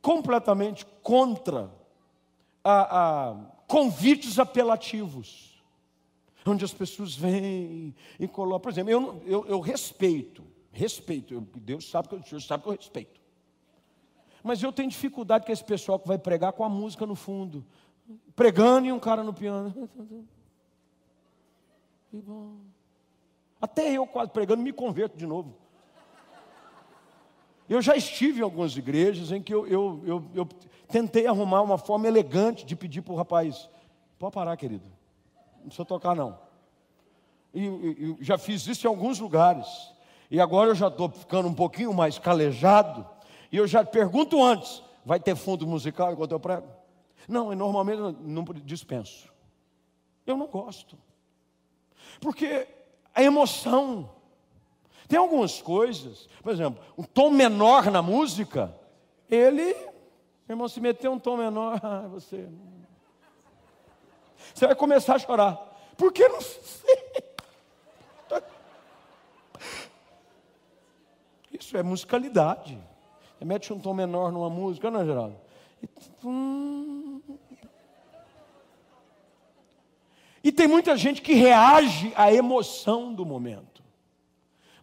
completamente 0.00 0.86
contra 1.02 1.70
a, 2.62 3.30
a 3.30 3.36
convites 3.66 4.38
apelativos, 4.38 5.62
onde 6.46 6.64
as 6.64 6.72
pessoas 6.72 7.14
vêm 7.14 7.94
e 8.18 8.26
colocam. 8.26 8.60
Por 8.60 8.70
exemplo, 8.70 8.90
eu, 8.90 9.22
eu, 9.26 9.46
eu 9.46 9.60
respeito, 9.60 10.42
respeito, 10.72 11.34
eu, 11.34 11.40
Deus 11.56 11.88
sabe 11.88 12.08
que 12.08 12.14
eu, 12.14 12.20
Deus 12.20 12.46
sabe 12.46 12.62
que 12.62 12.68
eu 12.68 12.72
respeito. 12.72 13.20
Mas 14.42 14.62
eu 14.62 14.72
tenho 14.72 14.88
dificuldade 14.88 15.44
com 15.44 15.52
esse 15.52 15.64
pessoal 15.64 15.98
que 15.98 16.06
vai 16.08 16.16
pregar 16.18 16.52
com 16.52 16.64
a 16.64 16.68
música 16.68 17.04
no 17.04 17.14
fundo, 17.14 17.66
pregando 18.34 18.86
e 18.86 18.92
um 18.92 19.00
cara 19.00 19.22
no 19.22 19.34
piano. 19.34 19.74
Até 23.60 23.92
eu 23.92 24.06
quase 24.06 24.30
pregando 24.30 24.62
me 24.62 24.72
converto 24.72 25.16
de 25.16 25.26
novo. 25.26 25.56
Eu 27.68 27.82
já 27.82 27.96
estive 27.96 28.40
em 28.40 28.42
algumas 28.42 28.76
igrejas 28.76 29.30
em 29.30 29.42
que 29.42 29.52
eu, 29.52 29.66
eu, 29.66 30.02
eu, 30.06 30.24
eu 30.34 30.48
tentei 30.88 31.26
arrumar 31.26 31.62
uma 31.62 31.76
forma 31.76 32.08
elegante 32.08 32.64
de 32.64 32.74
pedir 32.74 33.02
para 33.02 33.12
o 33.12 33.16
rapaz: 33.16 33.68
pode 34.18 34.32
parar, 34.32 34.56
querido, 34.56 34.84
não 35.58 35.66
precisa 35.66 35.84
tocar 35.84 36.14
não. 36.14 36.38
E, 37.52 37.64
e, 37.64 38.16
e 38.20 38.24
já 38.24 38.38
fiz 38.38 38.66
isso 38.66 38.86
em 38.86 38.90
alguns 38.90 39.18
lugares. 39.18 39.66
E 40.30 40.40
agora 40.40 40.70
eu 40.70 40.74
já 40.74 40.88
estou 40.88 41.10
ficando 41.10 41.48
um 41.48 41.54
pouquinho 41.54 41.92
mais 41.92 42.18
calejado. 42.18 43.06
E 43.50 43.56
eu 43.56 43.66
já 43.66 43.84
pergunto 43.84 44.42
antes: 44.42 44.82
vai 45.04 45.20
ter 45.20 45.36
fundo 45.36 45.66
musical 45.66 46.12
enquanto 46.12 46.32
eu 46.32 46.40
prego? 46.40 46.66
Não, 47.26 47.50
eu 47.50 47.56
normalmente 47.56 48.00
não 48.20 48.44
dispenso. 48.64 49.30
Eu 50.26 50.36
não 50.36 50.46
gosto. 50.46 50.98
Porque 52.20 52.66
a 53.14 53.22
emoção. 53.22 54.10
Tem 55.08 55.18
algumas 55.18 55.62
coisas, 55.62 56.28
por 56.42 56.52
exemplo, 56.52 56.84
um 56.96 57.02
tom 57.02 57.30
menor 57.30 57.90
na 57.90 58.02
música, 58.02 58.74
ele, 59.28 59.74
irmão, 60.46 60.68
se 60.68 60.80
meter 60.80 61.08
um 61.08 61.18
tom 61.18 61.38
menor, 61.38 61.80
ah, 61.82 62.06
você. 62.08 62.46
Você 64.54 64.66
vai 64.66 64.76
começar 64.76 65.14
a 65.14 65.18
chorar. 65.18 65.56
Porque 65.96 66.28
não 66.28 66.40
sei. 66.40 67.24
Isso 71.50 71.76
é 71.76 71.82
musicalidade. 71.82 72.78
Você 73.38 73.44
mete 73.44 73.72
um 73.72 73.80
tom 73.80 73.94
menor 73.94 74.30
numa 74.30 74.50
música, 74.50 74.90
não 74.90 75.00
é, 75.00 75.04
Geraldo? 75.04 75.36
E, 75.82 75.88
hum, 76.24 77.20
e 80.42 80.52
tem 80.52 80.68
muita 80.68 80.96
gente 80.96 81.20
que 81.20 81.34
reage 81.34 82.12
à 82.16 82.32
emoção 82.32 83.12
do 83.12 83.24
momento. 83.24 83.77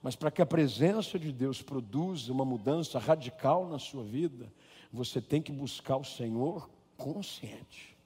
Mas 0.05 0.15
para 0.15 0.29
que 0.29 0.39
a 0.39 0.45
presença 0.45 1.17
de 1.17 1.31
Deus 1.31 1.63
produza 1.63 2.31
uma 2.31 2.45
mudança 2.45 2.99
radical 2.99 3.67
na 3.67 3.79
sua 3.79 4.03
vida, 4.03 4.53
você 4.93 5.19
tem 5.19 5.41
que 5.41 5.51
buscar 5.51 5.97
o 5.97 6.03
Senhor 6.03 6.69
consciente. 6.95 7.97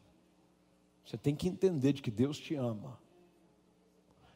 Você 1.03 1.17
tem 1.17 1.35
que 1.35 1.49
entender 1.49 1.91
de 1.91 2.01
que 2.01 2.09
Deus 2.09 2.39
te 2.39 2.55
ama, 2.55 2.97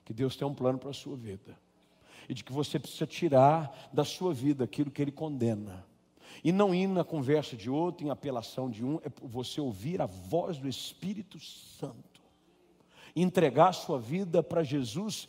que 0.04 0.14
Deus 0.14 0.36
tem 0.36 0.46
um 0.46 0.54
plano 0.54 0.78
para 0.78 0.90
a 0.90 0.94
sua 0.94 1.16
vida, 1.16 1.58
e 2.28 2.34
de 2.34 2.44
que 2.44 2.52
você 2.52 2.78
precisa 2.78 3.08
tirar 3.08 3.90
da 3.94 4.04
sua 4.04 4.34
vida 4.34 4.66
aquilo 4.66 4.92
que 4.92 5.02
Ele 5.02 5.14
condena. 5.14 5.86
E 6.44 6.52
não 6.52 6.76
ir 6.76 6.88
na 6.88 7.06
conversa 7.06 7.56
de 7.56 7.70
outro, 7.70 8.06
em 8.06 8.10
apelação 8.10 8.70
de 8.70 8.84
um, 8.84 8.98
é 8.98 9.12
você 9.22 9.62
ouvir 9.62 10.02
a 10.02 10.06
voz 10.06 10.58
do 10.58 10.68
Espírito 10.68 11.40
Santo 11.40 12.14
entregar 13.16 13.70
a 13.70 13.74
sua 13.74 14.00
vida 14.00 14.42
para 14.42 14.64
Jesus 14.64 15.28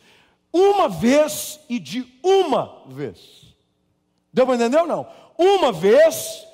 uma 0.55 0.87
vez 0.87 1.59
e 1.67 1.79
de 1.79 2.07
uma 2.23 2.83
vez. 2.87 3.55
Deu 4.31 4.45
para 4.45 4.55
entender 4.55 4.77
ou 4.77 4.87
não? 4.87 5.07
Uma 5.37 5.71
vez, 5.71 6.45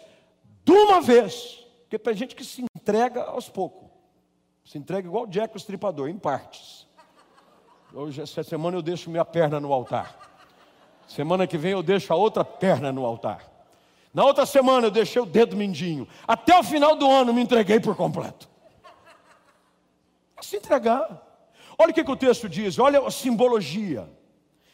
de 0.63 0.71
uma 0.71 1.01
vez. 1.01 1.63
Porque 1.81 1.99
tem 1.99 2.15
gente 2.15 2.35
que 2.35 2.43
se 2.43 2.65
entrega 2.75 3.23
aos 3.23 3.49
poucos. 3.49 3.89
Se 4.65 4.77
entrega 4.77 5.07
igual 5.07 5.23
o 5.25 5.27
Jack 5.27 5.55
o 5.55 5.57
estripador, 5.57 6.09
em 6.09 6.17
partes. 6.17 6.87
Hoje, 7.93 8.21
essa 8.21 8.43
semana 8.43 8.77
eu 8.77 8.81
deixo 8.81 9.09
minha 9.09 9.25
perna 9.25 9.59
no 9.59 9.73
altar. 9.73 10.17
Semana 11.07 11.45
que 11.45 11.57
vem 11.57 11.71
eu 11.73 11.83
deixo 11.83 12.13
a 12.13 12.15
outra 12.15 12.45
perna 12.45 12.91
no 12.91 13.05
altar. 13.05 13.45
Na 14.13 14.23
outra 14.23 14.45
semana 14.45 14.87
eu 14.87 14.91
deixei 14.91 15.21
o 15.21 15.25
dedo 15.25 15.57
mindinho. 15.57 16.07
Até 16.27 16.57
o 16.57 16.63
final 16.63 16.95
do 16.95 17.09
ano 17.09 17.33
me 17.33 17.41
entreguei 17.41 17.79
por 17.79 17.95
completo 17.95 18.51
se 20.51 20.57
entregar. 20.57 21.30
Olha 21.81 21.89
o 21.89 21.93
que, 21.95 22.03
que 22.03 22.11
o 22.11 22.15
texto 22.15 22.47
diz, 22.47 22.77
olha 22.77 22.99
a 22.99 23.09
simbologia. 23.09 24.07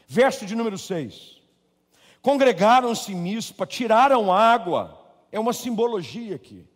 Verso 0.06 0.46
de 0.46 0.58
número 0.58 0.78
6. 0.78 1.42
Congregaram-se 2.22 3.14
em 3.14 3.16
Mispa, 3.16 3.66
tiraram 3.66 4.34
água, 4.34 5.00
é 5.32 5.40
uma 5.40 5.54
simbologia 5.54 6.36
aqui, 6.36 6.68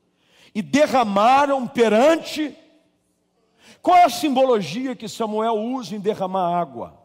e 0.56 0.62
derramaram 0.62 1.68
perante. 1.68 2.58
Qual 3.82 3.98
é 3.98 4.06
a 4.06 4.10
simbologia 4.10 4.96
que 4.96 5.10
Samuel 5.10 5.56
usa 5.56 5.98
em 5.98 6.00
derramar 6.00 6.58
água? 6.58 6.98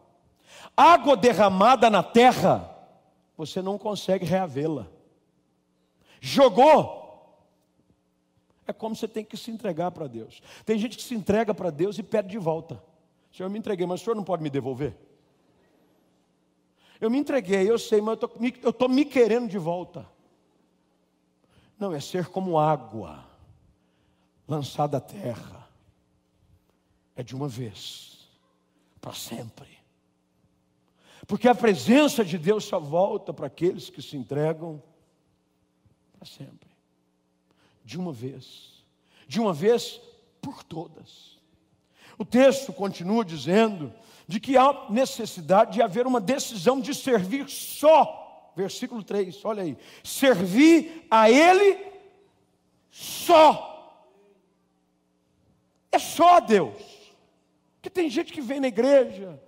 Água 0.75 1.17
derramada 1.17 1.89
na 1.89 2.03
terra, 2.03 2.73
você 3.35 3.61
não 3.61 3.77
consegue 3.77 4.25
reavê-la. 4.25 4.87
Jogou, 6.21 7.43
é 8.65 8.71
como 8.71 8.95
você 8.95 9.07
tem 9.07 9.25
que 9.25 9.35
se 9.35 9.51
entregar 9.51 9.91
para 9.91 10.07
Deus. 10.07 10.41
Tem 10.63 10.79
gente 10.79 10.95
que 10.95 11.03
se 11.03 11.13
entrega 11.13 11.53
para 11.53 11.69
Deus 11.69 11.97
e 11.97 12.03
pede 12.03 12.29
de 12.29 12.37
volta. 12.37 12.86
Senhor, 13.37 13.49
eu 13.49 13.51
me 13.51 13.59
entreguei, 13.59 13.85
mas 13.85 14.01
o 14.01 14.03
senhor 14.03 14.15
não 14.15 14.23
pode 14.23 14.41
me 14.41 14.49
devolver? 14.49 14.97
Eu 16.99 17.11
me 17.11 17.19
entreguei, 17.19 17.69
eu 17.69 17.77
sei, 17.77 18.01
mas 18.01 18.17
eu 18.63 18.71
estou 18.71 18.89
me 18.89 19.05
querendo 19.05 19.47
de 19.47 19.59
volta. 19.59 20.09
Não, 21.77 21.93
é 21.93 21.99
ser 21.99 22.29
como 22.29 22.57
água 22.57 23.23
lançada 24.47 24.97
à 24.97 24.99
terra. 24.99 25.69
É 27.15 27.21
de 27.21 27.35
uma 27.35 27.47
vez, 27.47 28.27
para 28.99 29.13
sempre. 29.13 29.69
Porque 31.27 31.47
a 31.47 31.53
presença 31.53 32.25
de 32.25 32.39
Deus 32.39 32.65
só 32.65 32.79
volta 32.79 33.31
para 33.31 33.45
aqueles 33.45 33.87
que 33.87 34.01
se 34.01 34.17
entregam 34.17 34.81
para 36.11 36.25
sempre 36.25 36.67
de 37.85 37.99
uma 37.99 38.11
vez, 38.11 38.83
de 39.27 39.39
uma 39.39 39.53
vez 39.53 40.01
por 40.41 40.63
todas. 40.63 41.36
O 42.17 42.25
texto 42.25 42.73
continua 42.73 43.23
dizendo 43.23 43.93
de 44.27 44.39
que 44.39 44.57
há 44.57 44.87
necessidade 44.89 45.73
de 45.73 45.81
haver 45.81 46.07
uma 46.07 46.19
decisão 46.19 46.81
de 46.81 46.93
servir 46.93 47.49
só. 47.49 48.51
Versículo 48.55 49.03
3, 49.03 49.45
olha 49.45 49.63
aí. 49.63 49.77
Servir 50.03 51.05
a 51.11 51.29
Ele 51.29 51.77
só. 52.89 53.75
É 55.91 55.99
só 55.99 56.39
Deus. 56.39 56.75
Porque 57.75 57.89
tem 57.89 58.09
gente 58.09 58.33
que 58.33 58.41
vem 58.41 58.59
na 58.59 58.67
igreja, 58.67 59.41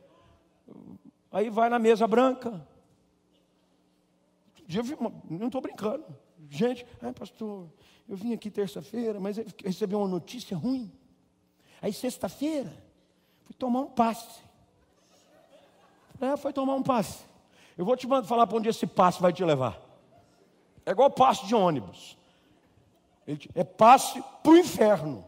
aí 1.31 1.49
vai 1.49 1.69
na 1.69 1.79
mesa 1.79 2.07
branca. 2.07 2.65
Não 5.29 5.47
estou 5.47 5.59
brincando. 5.59 6.05
Gente, 6.47 6.85
ai 7.01 7.11
pastor, 7.11 7.67
eu 8.07 8.15
vim 8.15 8.33
aqui 8.33 8.49
terça-feira, 8.49 9.19
mas 9.19 9.37
recebi 9.63 9.95
uma 9.95 10.07
notícia 10.07 10.55
ruim. 10.55 10.91
Aí 11.81 11.93
sexta-feira, 11.93 12.71
fui 13.45 13.55
tomar 13.57 13.81
um 13.81 13.89
passe. 13.89 14.39
É, 16.21 16.35
foi 16.35 16.51
tomar 16.51 16.75
um 16.75 16.83
passe. 16.83 17.23
Eu 17.77 17.85
vou 17.85 17.95
te 17.95 18.05
falar 18.25 18.45
para 18.45 18.57
onde 18.57 18.67
esse 18.67 18.85
passe 18.85 19.21
vai 19.21 19.31
te 19.31 19.43
levar. 19.43 19.79
É 20.85 20.91
igual 20.91 21.09
passe 21.09 21.45
de 21.45 21.55
ônibus. 21.55 22.17
É 23.55 23.63
passe 23.63 24.21
para 24.43 24.51
o 24.51 24.57
inferno. 24.57 25.25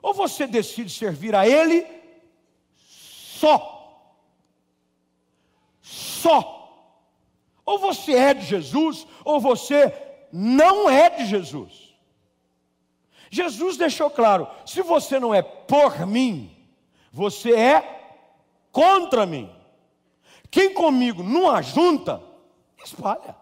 Ou 0.00 0.12
você 0.12 0.46
decide 0.46 0.90
servir 0.90 1.34
a 1.34 1.46
Ele 1.46 1.86
só. 2.74 4.18
Só. 5.80 6.62
Ou 7.64 7.78
você 7.78 8.14
é 8.14 8.34
de 8.34 8.44
Jesus, 8.44 9.06
ou 9.24 9.40
você 9.40 9.92
não 10.32 10.90
é 10.90 11.10
de 11.10 11.26
Jesus. 11.26 11.81
Jesus 13.32 13.78
deixou 13.78 14.10
claro: 14.10 14.46
se 14.66 14.82
você 14.82 15.18
não 15.18 15.34
é 15.34 15.40
por 15.40 16.06
mim, 16.06 16.54
você 17.10 17.54
é 17.54 18.18
contra 18.70 19.24
mim. 19.24 19.50
Quem 20.50 20.74
comigo 20.74 21.22
não 21.22 21.50
ajunta, 21.50 22.22
espalha. 22.84 23.34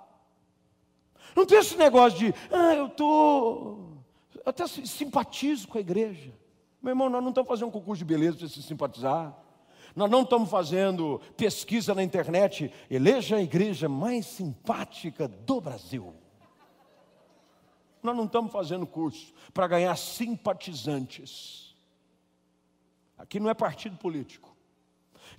Não 1.34 1.44
tem 1.44 1.58
esse 1.58 1.76
negócio 1.76 2.16
de, 2.20 2.34
ah, 2.52 2.72
eu 2.74 2.86
estou. 2.86 3.98
Até 4.46 4.66
simpatizo 4.68 5.66
com 5.66 5.76
a 5.76 5.80
igreja. 5.80 6.32
Meu 6.80 6.92
irmão, 6.92 7.10
nós 7.10 7.20
não 7.20 7.30
estamos 7.30 7.48
fazendo 7.48 7.68
um 7.68 7.72
concurso 7.72 7.98
de 7.98 8.04
beleza 8.04 8.38
para 8.38 8.48
se 8.48 8.62
simpatizar. 8.62 9.36
Nós 9.94 10.08
não 10.08 10.22
estamos 10.22 10.48
fazendo 10.48 11.20
pesquisa 11.36 11.96
na 11.96 12.02
internet. 12.02 12.72
Eleja 12.88 13.36
a 13.36 13.42
igreja 13.42 13.88
mais 13.88 14.24
simpática 14.24 15.26
do 15.26 15.60
Brasil. 15.60 16.14
Nós 18.02 18.16
não 18.16 18.24
estamos 18.24 18.50
fazendo 18.50 18.86
curso 18.86 19.32
para 19.52 19.66
ganhar 19.66 19.96
simpatizantes. 19.96 21.74
Aqui 23.18 23.38
não 23.38 23.50
é 23.50 23.54
partido 23.54 23.96
político 23.96 24.50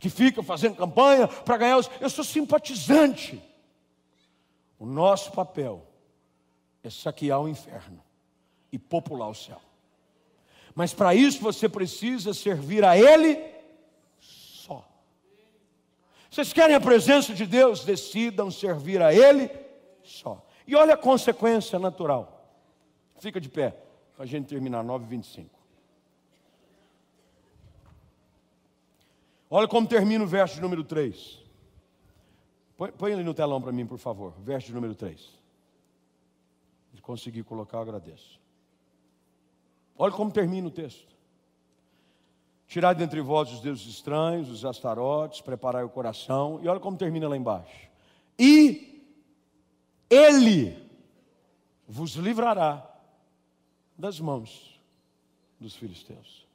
que 0.01 0.09
fica 0.09 0.41
fazendo 0.41 0.75
campanha 0.75 1.27
para 1.27 1.57
ganhar 1.57 1.77
os. 1.77 1.89
Eu 2.01 2.09
sou 2.09 2.23
simpatizante. 2.23 3.41
O 4.79 4.85
nosso 4.85 5.31
papel 5.31 5.85
é 6.83 6.89
saquear 6.89 7.39
o 7.39 7.47
inferno 7.47 8.03
e 8.71 8.79
popular 8.79 9.29
o 9.29 9.35
céu. 9.35 9.61
Mas 10.73 10.91
para 10.91 11.13
isso 11.13 11.39
você 11.39 11.69
precisa 11.69 12.33
servir 12.33 12.83
a 12.83 12.97
Ele 12.97 13.39
só. 14.19 14.83
Vocês 16.31 16.51
querem 16.51 16.75
a 16.75 16.81
presença 16.81 17.31
de 17.35 17.45
Deus? 17.45 17.85
Decidam 17.85 18.49
servir 18.49 19.03
a 19.03 19.13
Ele 19.13 19.51
só. 20.03 20.43
E 20.65 20.75
olha 20.75 20.95
a 20.95 20.97
consequência 20.97 21.77
natural. 21.77 22.40
Fica 23.21 23.39
de 23.39 23.49
pé, 23.49 23.69
para 24.15 24.23
a 24.23 24.27
gente 24.27 24.47
terminar, 24.47 24.83
9h25. 24.83 25.45
Olha 29.47 29.67
como 29.67 29.87
termina 29.87 30.23
o 30.23 30.27
verso 30.27 30.55
de 30.55 30.61
número 30.61 30.83
3. 30.83 31.39
Põe, 32.75 32.91
põe 32.91 33.11
ele 33.11 33.23
no 33.23 33.35
telão 33.35 33.61
para 33.61 33.71
mim, 33.71 33.85
por 33.85 33.99
favor. 33.99 34.33
Verso 34.39 34.69
de 34.69 34.73
número 34.73 34.95
3. 34.95 35.21
Se 36.95 37.01
conseguir 37.03 37.43
colocar, 37.43 37.77
eu 37.77 37.81
agradeço. 37.83 38.41
Olha 39.95 40.13
como 40.13 40.31
termina 40.31 40.67
o 40.67 40.71
texto. 40.71 41.15
Tirar 42.65 42.93
dentre 42.93 43.21
vós 43.21 43.51
os 43.51 43.61
deuses 43.61 43.85
estranhos, 43.85 44.49
os 44.49 44.65
astarotes, 44.65 45.41
preparai 45.41 45.83
o 45.83 45.89
coração. 45.89 46.59
E 46.63 46.67
olha 46.67 46.79
como 46.79 46.97
termina 46.97 47.29
lá 47.29 47.37
embaixo. 47.37 47.87
E 48.39 49.13
Ele 50.09 50.75
vos 51.87 52.13
livrará 52.15 52.90
das 54.01 54.19
mãos 54.19 54.79
dos 55.59 55.75
filisteus. 55.75 56.45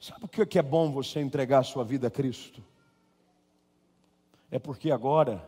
Sabe 0.00 0.24
o 0.24 0.28
que 0.28 0.58
é 0.58 0.62
bom 0.62 0.90
você 0.90 1.20
entregar 1.20 1.60
a 1.60 1.62
sua 1.62 1.84
vida 1.84 2.08
a 2.08 2.10
Cristo? 2.10 2.64
É 4.50 4.58
porque 4.58 4.90
agora, 4.90 5.46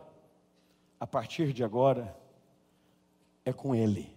a 0.99 1.05
partir 1.05 1.51
de 1.53 1.63
agora, 1.63 2.15
é 3.43 3.51
com 3.51 3.75
Ele. 3.75 4.15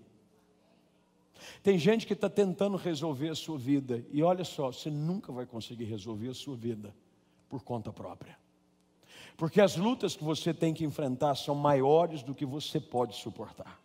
Tem 1.63 1.79
gente 1.79 2.07
que 2.07 2.13
está 2.13 2.29
tentando 2.29 2.77
resolver 2.77 3.31
a 3.31 3.35
sua 3.35 3.59
vida, 3.59 4.05
e 4.11 4.23
olha 4.23 4.45
só, 4.45 4.71
você 4.71 4.91
nunca 4.91 5.33
vai 5.33 5.47
conseguir 5.47 5.85
resolver 5.85 6.29
a 6.29 6.35
sua 6.35 6.57
vida 6.57 6.95
por 7.49 7.63
conta 7.63 7.93
própria. 7.93 8.39
Porque 9.37 9.61
as 9.61 9.77
lutas 9.77 10.15
que 10.15 10.25
você 10.25 10.53
tem 10.53 10.75
que 10.75 10.85
enfrentar 10.85 11.35
são 11.35 11.55
maiores 11.55 12.23
do 12.23 12.35
que 12.35 12.45
você 12.45 12.79
pode 12.79 13.17
suportar. 13.17 13.81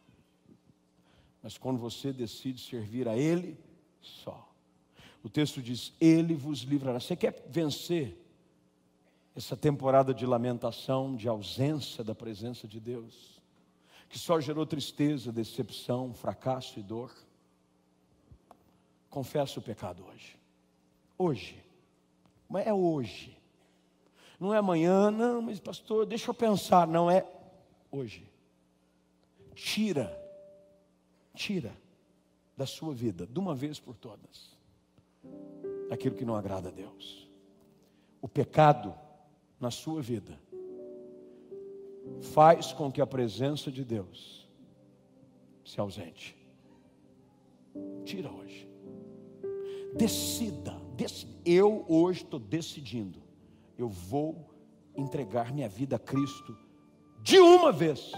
Mas 1.46 1.60
quando 1.60 1.78
você 1.78 2.12
decide 2.12 2.60
servir 2.60 3.08
a 3.08 3.16
Ele, 3.16 3.56
só. 4.02 4.52
O 5.24 5.30
texto 5.30 5.62
diz: 5.62 5.94
Ele 6.02 6.34
vos 6.34 6.62
livrará. 6.62 7.00
Você 7.00 7.16
quer 7.16 7.46
vencer 7.48 8.18
essa 9.36 9.56
temporada 9.56 10.12
de 10.12 10.26
lamentação, 10.26 11.16
de 11.16 11.28
ausência 11.28 12.04
da 12.04 12.16
presença 12.16 12.68
de 12.68 12.80
Deus, 12.80 13.40
que 14.10 14.18
só 14.18 14.40
gerou 14.40 14.66
tristeza, 14.66 15.32
decepção, 15.32 16.16
fracasso 16.16 16.80
e 16.80 16.82
dor? 16.82 17.16
Confessa 19.08 19.60
o 19.60 19.62
pecado 19.62 20.04
hoje. 20.04 20.36
Hoje. 21.16 21.64
Mas 22.50 22.66
é 22.66 22.74
hoje. 22.74 23.38
Não 24.40 24.52
é 24.52 24.58
amanhã, 24.58 25.12
não, 25.12 25.44
mas 25.44 25.60
pastor, 25.60 26.08
deixa 26.08 26.32
eu 26.32 26.34
pensar. 26.34 26.88
Não 26.88 27.08
é 27.08 27.24
hoje. 27.92 28.28
Tira, 29.54 30.25
tira 31.36 31.76
da 32.58 32.66
sua 32.66 32.94
vida, 32.94 33.28
de 33.28 33.38
uma 33.38 33.54
vez 33.54 33.80
por 33.80 33.96
todas, 33.96 34.58
aquilo 35.92 36.16
que 36.16 36.26
não 36.26 36.36
agrada 36.36 36.70
a 36.70 36.72
Deus. 36.72 37.30
O 38.22 38.28
pecado 38.28 38.96
na 39.60 39.70
sua 39.70 40.02
vida 40.02 40.40
faz 42.34 42.72
com 42.72 42.92
que 42.92 43.02
a 43.02 43.08
presença 43.08 43.72
de 43.72 43.84
Deus 43.84 44.50
se 45.64 45.80
ausente. 45.80 46.36
Tira 48.04 48.32
hoje. 48.32 48.68
Decida. 49.96 50.76
Eu 51.44 51.86
hoje 51.90 52.24
estou 52.24 52.40
decidindo. 52.40 53.22
Eu 53.78 53.90
vou 53.90 54.50
entregar 54.96 55.54
minha 55.54 55.68
vida 55.68 55.98
a 55.98 56.00
Cristo 56.00 56.58
de 57.22 57.38
uma 57.38 57.72
vez. 57.72 58.12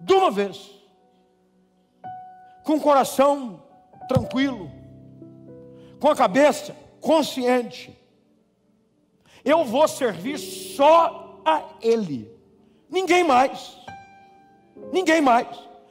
De 0.00 0.12
uma 0.12 0.30
vez. 0.30 0.83
Com 2.64 2.76
o 2.76 2.80
coração 2.80 3.62
tranquilo. 4.08 4.70
Com 6.00 6.08
a 6.08 6.16
cabeça 6.16 6.74
consciente. 7.00 7.96
Eu 9.44 9.64
vou 9.64 9.86
servir 9.86 10.38
só 10.38 11.40
a 11.44 11.62
Ele. 11.80 12.30
Ninguém 12.88 13.22
mais. 13.22 13.78
Ninguém 14.92 15.20
mais. 15.20 15.48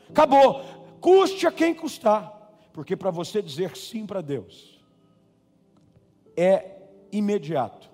Acabou. 0.10 0.64
Custe 1.00 1.48
a 1.48 1.52
quem 1.52 1.74
custar. 1.74 2.32
Porque 2.74 2.96
para 2.96 3.12
você 3.12 3.42
dizer 3.42 3.78
sim 3.78 4.06
para 4.06 4.22
Deus 4.22 4.74
é 6.36 6.82
imediato. 7.12 7.90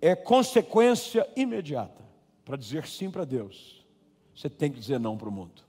É 0.00 0.14
consequência 0.14 1.28
imediata. 1.36 2.00
Para 2.44 2.56
dizer 2.56 2.86
sim 2.86 3.10
para 3.10 3.24
Deus, 3.24 3.84
você 4.34 4.48
tem 4.48 4.72
que 4.72 4.80
dizer 4.80 4.98
não 4.98 5.16
para 5.16 5.28
o 5.28 5.32
mundo. 5.32 5.62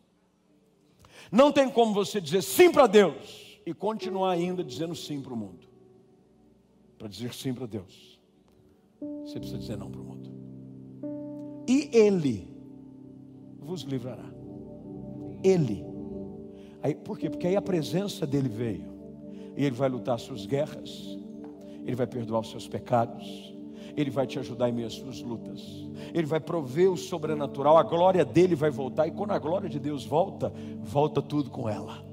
Não 1.32 1.52
tem 1.52 1.70
como 1.70 1.94
você 1.94 2.20
dizer 2.20 2.44
sim 2.44 2.72
para 2.72 2.88
Deus 2.88 3.62
e 3.66 3.74
continuar 3.74 4.32
ainda 4.32 4.64
dizendo 4.64 4.96
sim 4.96 5.22
para 5.22 5.34
o 5.34 5.38
mundo. 5.38 5.68
Para 6.98 7.08
dizer 7.08 7.34
sim 7.34 7.54
para 7.54 7.66
Deus, 7.66 8.20
você 9.24 9.40
precisa 9.40 9.58
dizer 9.58 9.78
não 9.78 9.90
para 9.90 10.02
o 10.02 10.04
mundo. 10.04 10.30
E 11.68 11.90
Ele 11.94 12.54
vos 13.60 13.82
livrará. 13.82 14.30
Ele 15.44 15.92
Aí, 16.84 16.96
por 16.96 17.18
quê? 17.18 17.30
Porque 17.30 17.48
aí 17.48 17.56
a 17.56 17.62
presença 17.62 18.26
dele 18.26 18.50
veio. 18.50 18.92
E 19.56 19.66
ele 19.66 19.76
vai 19.76 19.88
lutar 19.88 20.18
suas 20.20 20.46
guerras. 20.46 21.18
Ele 21.86 21.96
vai 21.96 22.08
perdoar 22.08 22.40
os 22.42 22.50
seus 22.50 22.68
pecados. 22.68 23.51
Ele 23.96 24.10
vai 24.10 24.26
te 24.26 24.40
ajudar 24.40 24.70
em 24.70 24.72
meio 24.72 24.88
às 24.88 24.94
suas 24.94 25.22
lutas. 25.22 25.62
Ele 26.14 26.26
vai 26.26 26.40
prover 26.40 26.92
o 26.92 26.98
sobrenatural. 26.98 27.78
A 27.78 27.84
glória 27.84 28.26
dele 28.26 28.56
vai 28.56 28.70
voltar. 28.70 29.08
E 29.08 29.12
quando 29.12 29.32
a 29.32 29.40
glória 29.40 29.70
de 29.70 29.80
Deus 29.80 30.06
volta, 30.06 30.54
volta 30.82 31.22
tudo 31.22 31.50
com 31.50 31.70
ela. 31.70 32.04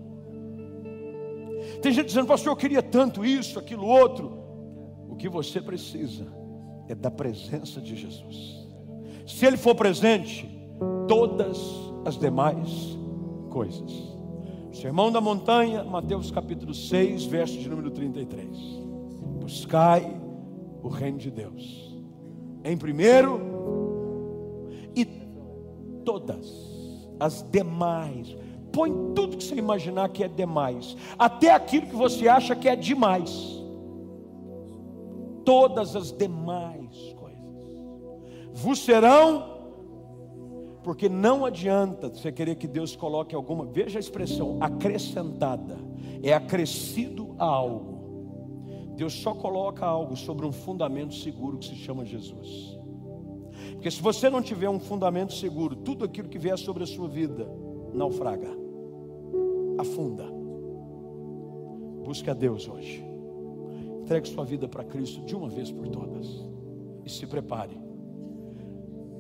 Tem 1.83 1.93
gente 1.93 2.07
dizendo, 2.07 2.27
pastor, 2.27 2.53
eu 2.53 2.57
queria 2.57 2.83
tanto 2.83 3.25
isso, 3.25 3.59
aquilo, 3.59 3.87
outro. 3.87 4.39
O 5.09 5.17
que 5.17 5.29
você 5.29 5.61
precisa 5.61 6.27
é 6.89 6.95
da 6.95 7.11
presença 7.11 7.81
de 7.81 7.95
Jesus. 7.95 8.67
Se 9.27 9.47
ele 9.47 9.57
for 9.57 9.75
presente, 9.75 10.49
todas 11.07 11.59
as 12.05 12.17
demais 12.17 12.97
coisas 13.51 14.19
Sermão 14.81 15.11
da 15.11 15.21
Montanha, 15.21 15.83
Mateus 15.83 16.31
capítulo 16.31 16.73
6, 16.73 17.25
verso 17.25 17.59
de 17.59 17.69
número 17.69 17.91
33. 17.91 18.47
Buscai 19.41 20.18
o 20.83 20.89
reino 20.89 21.19
de 21.19 21.31
Deus. 21.31 21.97
Em 22.65 22.77
primeiro, 22.77 23.41
e 24.95 25.05
todas 26.05 27.09
as 27.19 27.43
demais. 27.51 28.37
Põe 28.73 28.93
tudo 29.15 29.37
que 29.37 29.45
você 29.45 29.55
imaginar 29.55 30.09
que 30.11 30.23
é 30.23 30.29
demais, 30.29 30.97
até 31.19 31.51
aquilo 31.51 31.87
que 31.87 31.97
você 31.97 32.29
acha 32.29 32.55
que 32.55 32.69
é 32.69 32.77
demais. 32.77 33.59
Todas 35.45 35.97
as 35.97 36.13
demais 36.13 37.15
coisas 37.15 37.29
vos 38.53 38.81
serão 38.81 39.59
porque 40.83 41.09
não 41.09 41.45
adianta 41.45 42.09
você 42.09 42.33
querer 42.33 42.57
que 42.57 42.67
Deus 42.67 42.97
coloque 42.97 43.35
alguma, 43.35 43.67
veja 43.67 43.99
a 43.99 44.01
expressão, 44.01 44.57
acrescentada, 44.61 45.77
é 46.23 46.33
acrescido 46.33 47.35
a 47.39 47.45
algo. 47.45 47.98
Deus 48.99 49.15
só 49.15 49.33
coloca 49.33 49.87
algo 49.87 50.17
sobre 50.17 50.45
um 50.45 50.51
fundamento 50.51 51.15
seguro 51.15 51.57
que 51.57 51.67
se 51.67 51.77
chama 51.77 52.05
Jesus. 52.05 52.77
Porque 53.75 53.93
se 53.93 54.03
você 54.03 54.29
não 54.29 54.43
tiver 54.43 54.69
um 54.69 54.81
fundamento 54.81 55.35
seguro, 55.35 55.77
tudo 55.77 56.05
aquilo 56.05 56.29
que 56.29 56.37
vier 56.37 56.59
sobre 56.59 56.83
a 56.83 56.87
sua 56.87 57.07
vida 57.07 57.49
naufraga, 57.95 58.51
afunda. 59.79 60.25
Busque 62.05 62.29
a 62.29 62.35
Deus 62.35 62.69
hoje. 62.69 63.05
Entregue 64.01 64.27
sua 64.27 64.45
vida 64.45 64.67
para 64.67 64.83
Cristo 64.83 65.25
de 65.25 65.37
uma 65.37 65.49
vez 65.49 65.71
por 65.71 65.87
todas. 65.87 66.27
E 67.05 67.09
se 67.09 67.25
prepare 67.25 67.81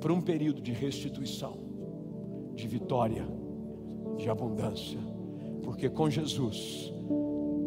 para 0.01 0.13
um 0.13 0.21
período 0.21 0.61
de 0.61 0.73
restituição, 0.73 1.57
de 2.53 2.67
vitória, 2.67 3.25
de 4.17 4.29
abundância, 4.29 4.99
porque 5.63 5.89
com 5.89 6.11
Jesus 6.11 6.93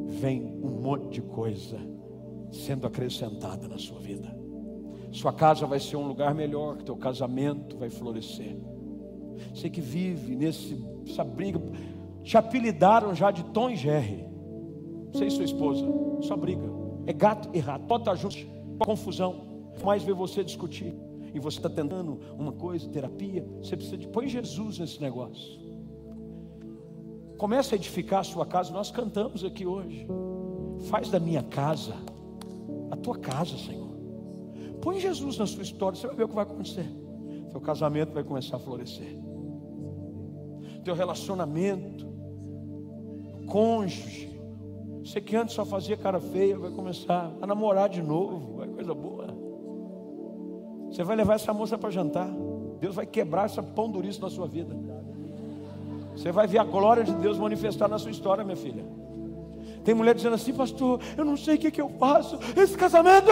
vem 0.09 0.43
um 0.61 0.81
monte 0.81 1.07
de 1.07 1.21
coisa 1.21 1.79
sendo 2.51 2.85
acrescentada 2.85 3.67
na 3.67 3.77
sua 3.77 3.99
vida. 3.99 4.35
Sua 5.11 5.33
casa 5.33 5.65
vai 5.65 5.79
ser 5.79 5.97
um 5.97 6.07
lugar 6.07 6.33
melhor, 6.33 6.81
teu 6.83 6.95
casamento 6.95 7.77
vai 7.77 7.89
florescer. 7.89 8.57
Você 9.53 9.69
que 9.69 9.81
vive 9.81 10.35
nesse, 10.35 10.81
essa 11.07 11.23
briga, 11.23 11.59
te 12.23 12.37
apelidaram 12.37 13.13
já 13.13 13.31
de 13.31 13.43
Tom 13.45 13.69
e 13.69 13.75
Jerry. 13.75 14.25
Você 15.11 15.25
e 15.25 15.31
sua 15.31 15.43
esposa, 15.43 15.85
só 16.21 16.37
briga. 16.37 16.63
É 17.05 17.13
gato 17.13 17.49
e 17.53 17.59
rato. 17.59 17.85
Pode 17.85 18.03
estar 18.03 18.15
juntos, 18.15 18.45
confusão. 18.79 19.49
Mais 19.83 20.03
ver 20.03 20.13
você 20.13 20.43
discutir 20.43 20.93
e 21.33 21.39
você 21.39 21.57
está 21.57 21.69
tentando 21.69 22.19
uma 22.37 22.51
coisa, 22.51 22.87
terapia, 22.89 23.45
você 23.61 23.75
precisa 23.75 23.97
de 23.97 24.07
põe 24.07 24.27
Jesus 24.27 24.79
nesse 24.79 25.01
negócio. 25.01 25.59
Comece 27.37 27.73
a 27.73 27.77
edificar 27.77 28.19
a 28.19 28.23
sua 28.23 28.45
casa. 28.45 28.71
Nós 28.71 28.91
cantamos 28.91 29.43
aqui 29.43 29.65
hoje. 29.65 30.07
Faz 30.89 31.09
da 31.09 31.19
minha 31.19 31.41
casa 31.41 31.95
tua 33.01 33.17
casa, 33.17 33.57
Senhor. 33.57 33.91
Põe 34.81 34.99
Jesus 34.99 35.37
na 35.37 35.45
sua 35.45 35.63
história, 35.63 35.97
você 35.97 36.07
vai 36.07 36.15
ver 36.15 36.23
o 36.23 36.27
que 36.27 36.35
vai 36.35 36.43
acontecer. 36.43 36.85
Teu 37.51 37.61
casamento 37.61 38.13
vai 38.13 38.23
começar 38.23 38.55
a 38.55 38.59
florescer. 38.59 39.17
Teu 40.83 40.95
relacionamento, 40.95 42.07
cônjuge. 43.47 44.31
Você 45.03 45.19
que 45.19 45.35
antes 45.35 45.55
só 45.55 45.65
fazia 45.65 45.97
cara 45.97 46.19
feia, 46.19 46.57
vai 46.57 46.71
começar 46.71 47.31
a 47.41 47.47
namorar 47.47 47.89
de 47.89 48.01
novo, 48.01 48.57
vai 48.57 48.67
coisa 48.67 48.93
boa. 48.93 49.27
Você 50.89 51.03
vai 51.03 51.15
levar 51.15 51.35
essa 51.35 51.53
moça 51.53 51.77
para 51.77 51.89
jantar. 51.89 52.29
Deus 52.79 52.95
vai 52.95 53.05
quebrar 53.05 53.45
essa 53.45 53.61
pão 53.61 53.89
durice 53.89 54.21
na 54.21 54.29
sua 54.29 54.47
vida. 54.47 54.75
Você 56.15 56.31
vai 56.31 56.47
ver 56.47 56.59
a 56.59 56.63
glória 56.63 57.03
de 57.03 57.13
Deus 57.13 57.37
manifestar 57.37 57.87
na 57.87 57.97
sua 57.97 58.11
história, 58.11 58.43
minha 58.43 58.57
filha. 58.57 58.83
Tem 59.83 59.95
mulher 59.95 60.15
dizendo 60.15 60.35
assim, 60.35 60.53
pastor, 60.53 60.99
eu 61.17 61.25
não 61.25 61.35
sei 61.35 61.55
o 61.55 61.57
que, 61.57 61.71
que 61.71 61.81
eu 61.81 61.89
faço. 61.89 62.37
Esse 62.55 62.77
casamento. 62.77 63.27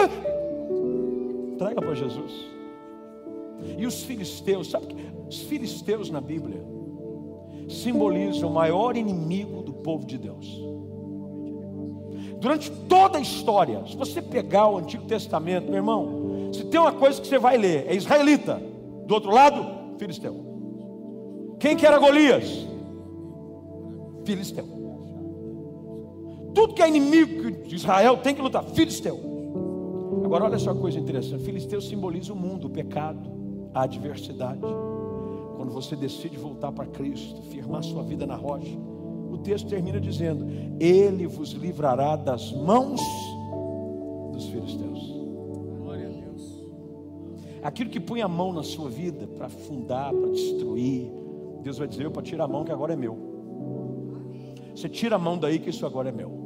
Traga 1.58 1.80
para 1.80 1.94
Jesus. 1.94 2.32
E 3.78 3.86
os 3.86 4.02
filisteus, 4.02 4.70
sabe 4.70 4.86
que 4.86 4.96
os 5.28 5.40
filisteus 5.42 6.10
na 6.10 6.20
Bíblia 6.20 6.60
simbolizam 7.68 8.48
o 8.48 8.52
maior 8.52 8.96
inimigo 8.96 9.62
do 9.62 9.72
povo 9.72 10.06
de 10.06 10.18
Deus. 10.18 10.60
Durante 12.40 12.70
toda 12.88 13.18
a 13.18 13.20
história, 13.20 13.84
se 13.86 13.96
você 13.96 14.22
pegar 14.22 14.68
o 14.68 14.78
Antigo 14.78 15.04
Testamento, 15.04 15.66
meu 15.66 15.76
irmão, 15.76 16.50
se 16.52 16.64
tem 16.64 16.80
uma 16.80 16.92
coisa 16.92 17.20
que 17.20 17.28
você 17.28 17.38
vai 17.38 17.56
ler, 17.58 17.86
é 17.86 17.94
israelita. 17.94 18.60
Do 19.06 19.14
outro 19.14 19.30
lado, 19.30 19.98
filisteu. 19.98 20.34
Quem 21.58 21.76
que 21.76 21.86
era 21.86 21.98
Golias? 21.98 22.66
Filisteu. 24.24 24.79
Tudo 26.54 26.74
que 26.74 26.82
é 26.82 26.88
inimigo 26.88 27.50
de 27.50 27.76
Israel 27.76 28.16
tem 28.18 28.34
que 28.34 28.42
lutar. 28.42 28.64
Filisteu. 28.64 29.30
Agora 30.24 30.44
olha 30.44 30.58
só 30.58 30.70
a 30.70 30.74
coisa 30.74 30.98
interessante. 30.98 31.42
Filisteu 31.42 31.80
simboliza 31.80 32.32
o 32.32 32.36
mundo, 32.36 32.66
o 32.66 32.70
pecado, 32.70 33.30
a 33.74 33.82
adversidade. 33.82 34.60
Quando 35.56 35.72
você 35.72 35.94
decide 35.94 36.36
voltar 36.36 36.72
para 36.72 36.86
Cristo, 36.86 37.42
firmar 37.42 37.82
sua 37.82 38.02
vida 38.02 38.26
na 38.26 38.36
rocha, 38.36 38.76
o 39.30 39.38
texto 39.38 39.68
termina 39.68 40.00
dizendo: 40.00 40.46
Ele 40.80 41.26
vos 41.26 41.50
livrará 41.50 42.16
das 42.16 42.52
mãos 42.52 43.00
dos 44.32 44.46
filisteus. 44.46 45.14
Glória 45.82 46.06
a 46.06 46.10
Deus. 46.10 46.64
Aquilo 47.62 47.90
que 47.90 48.00
põe 48.00 48.22
a 48.22 48.28
mão 48.28 48.52
na 48.52 48.62
sua 48.62 48.88
vida 48.88 49.26
para 49.26 49.46
afundar, 49.46 50.12
para 50.12 50.30
destruir, 50.30 51.10
Deus 51.62 51.78
vai 51.78 51.86
dizer: 51.86 52.04
Eu 52.04 52.10
para 52.10 52.22
tirar 52.22 52.44
a 52.44 52.48
mão 52.48 52.64
que 52.64 52.72
agora 52.72 52.92
é 52.92 52.96
meu. 52.96 53.30
Você 54.74 54.88
tira 54.88 55.16
a 55.16 55.18
mão 55.18 55.36
daí 55.36 55.58
que 55.58 55.70
isso 55.70 55.84
agora 55.84 56.08
é 56.08 56.12
meu. 56.12 56.39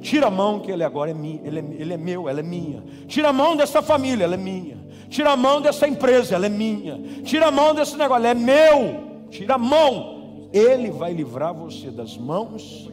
Tira 0.00 0.26
a 0.26 0.30
mão 0.30 0.60
que 0.60 0.70
ele 0.70 0.82
agora 0.82 1.10
é, 1.10 1.14
minha, 1.14 1.40
ele, 1.44 1.58
é, 1.58 1.64
ele 1.78 1.94
é 1.94 1.96
meu, 1.96 2.28
ela 2.28 2.40
é 2.40 2.42
minha. 2.42 2.82
Tira 3.06 3.28
a 3.28 3.32
mão 3.32 3.56
dessa 3.56 3.82
família, 3.82 4.24
ela 4.24 4.34
é 4.34 4.38
minha. 4.38 4.78
Tira 5.08 5.32
a 5.32 5.36
mão 5.36 5.60
dessa 5.60 5.88
empresa, 5.88 6.34
ela 6.34 6.46
é 6.46 6.48
minha. 6.48 6.98
Tira 7.22 7.46
a 7.46 7.50
mão 7.50 7.74
desse 7.74 7.96
negócio, 7.96 8.24
ela 8.24 8.28
é 8.28 8.34
meu. 8.34 9.26
Tira 9.30 9.54
a 9.54 9.58
mão. 9.58 10.48
Ele 10.52 10.90
vai 10.90 11.12
livrar 11.12 11.54
você 11.54 11.90
das 11.90 12.16
mãos 12.16 12.88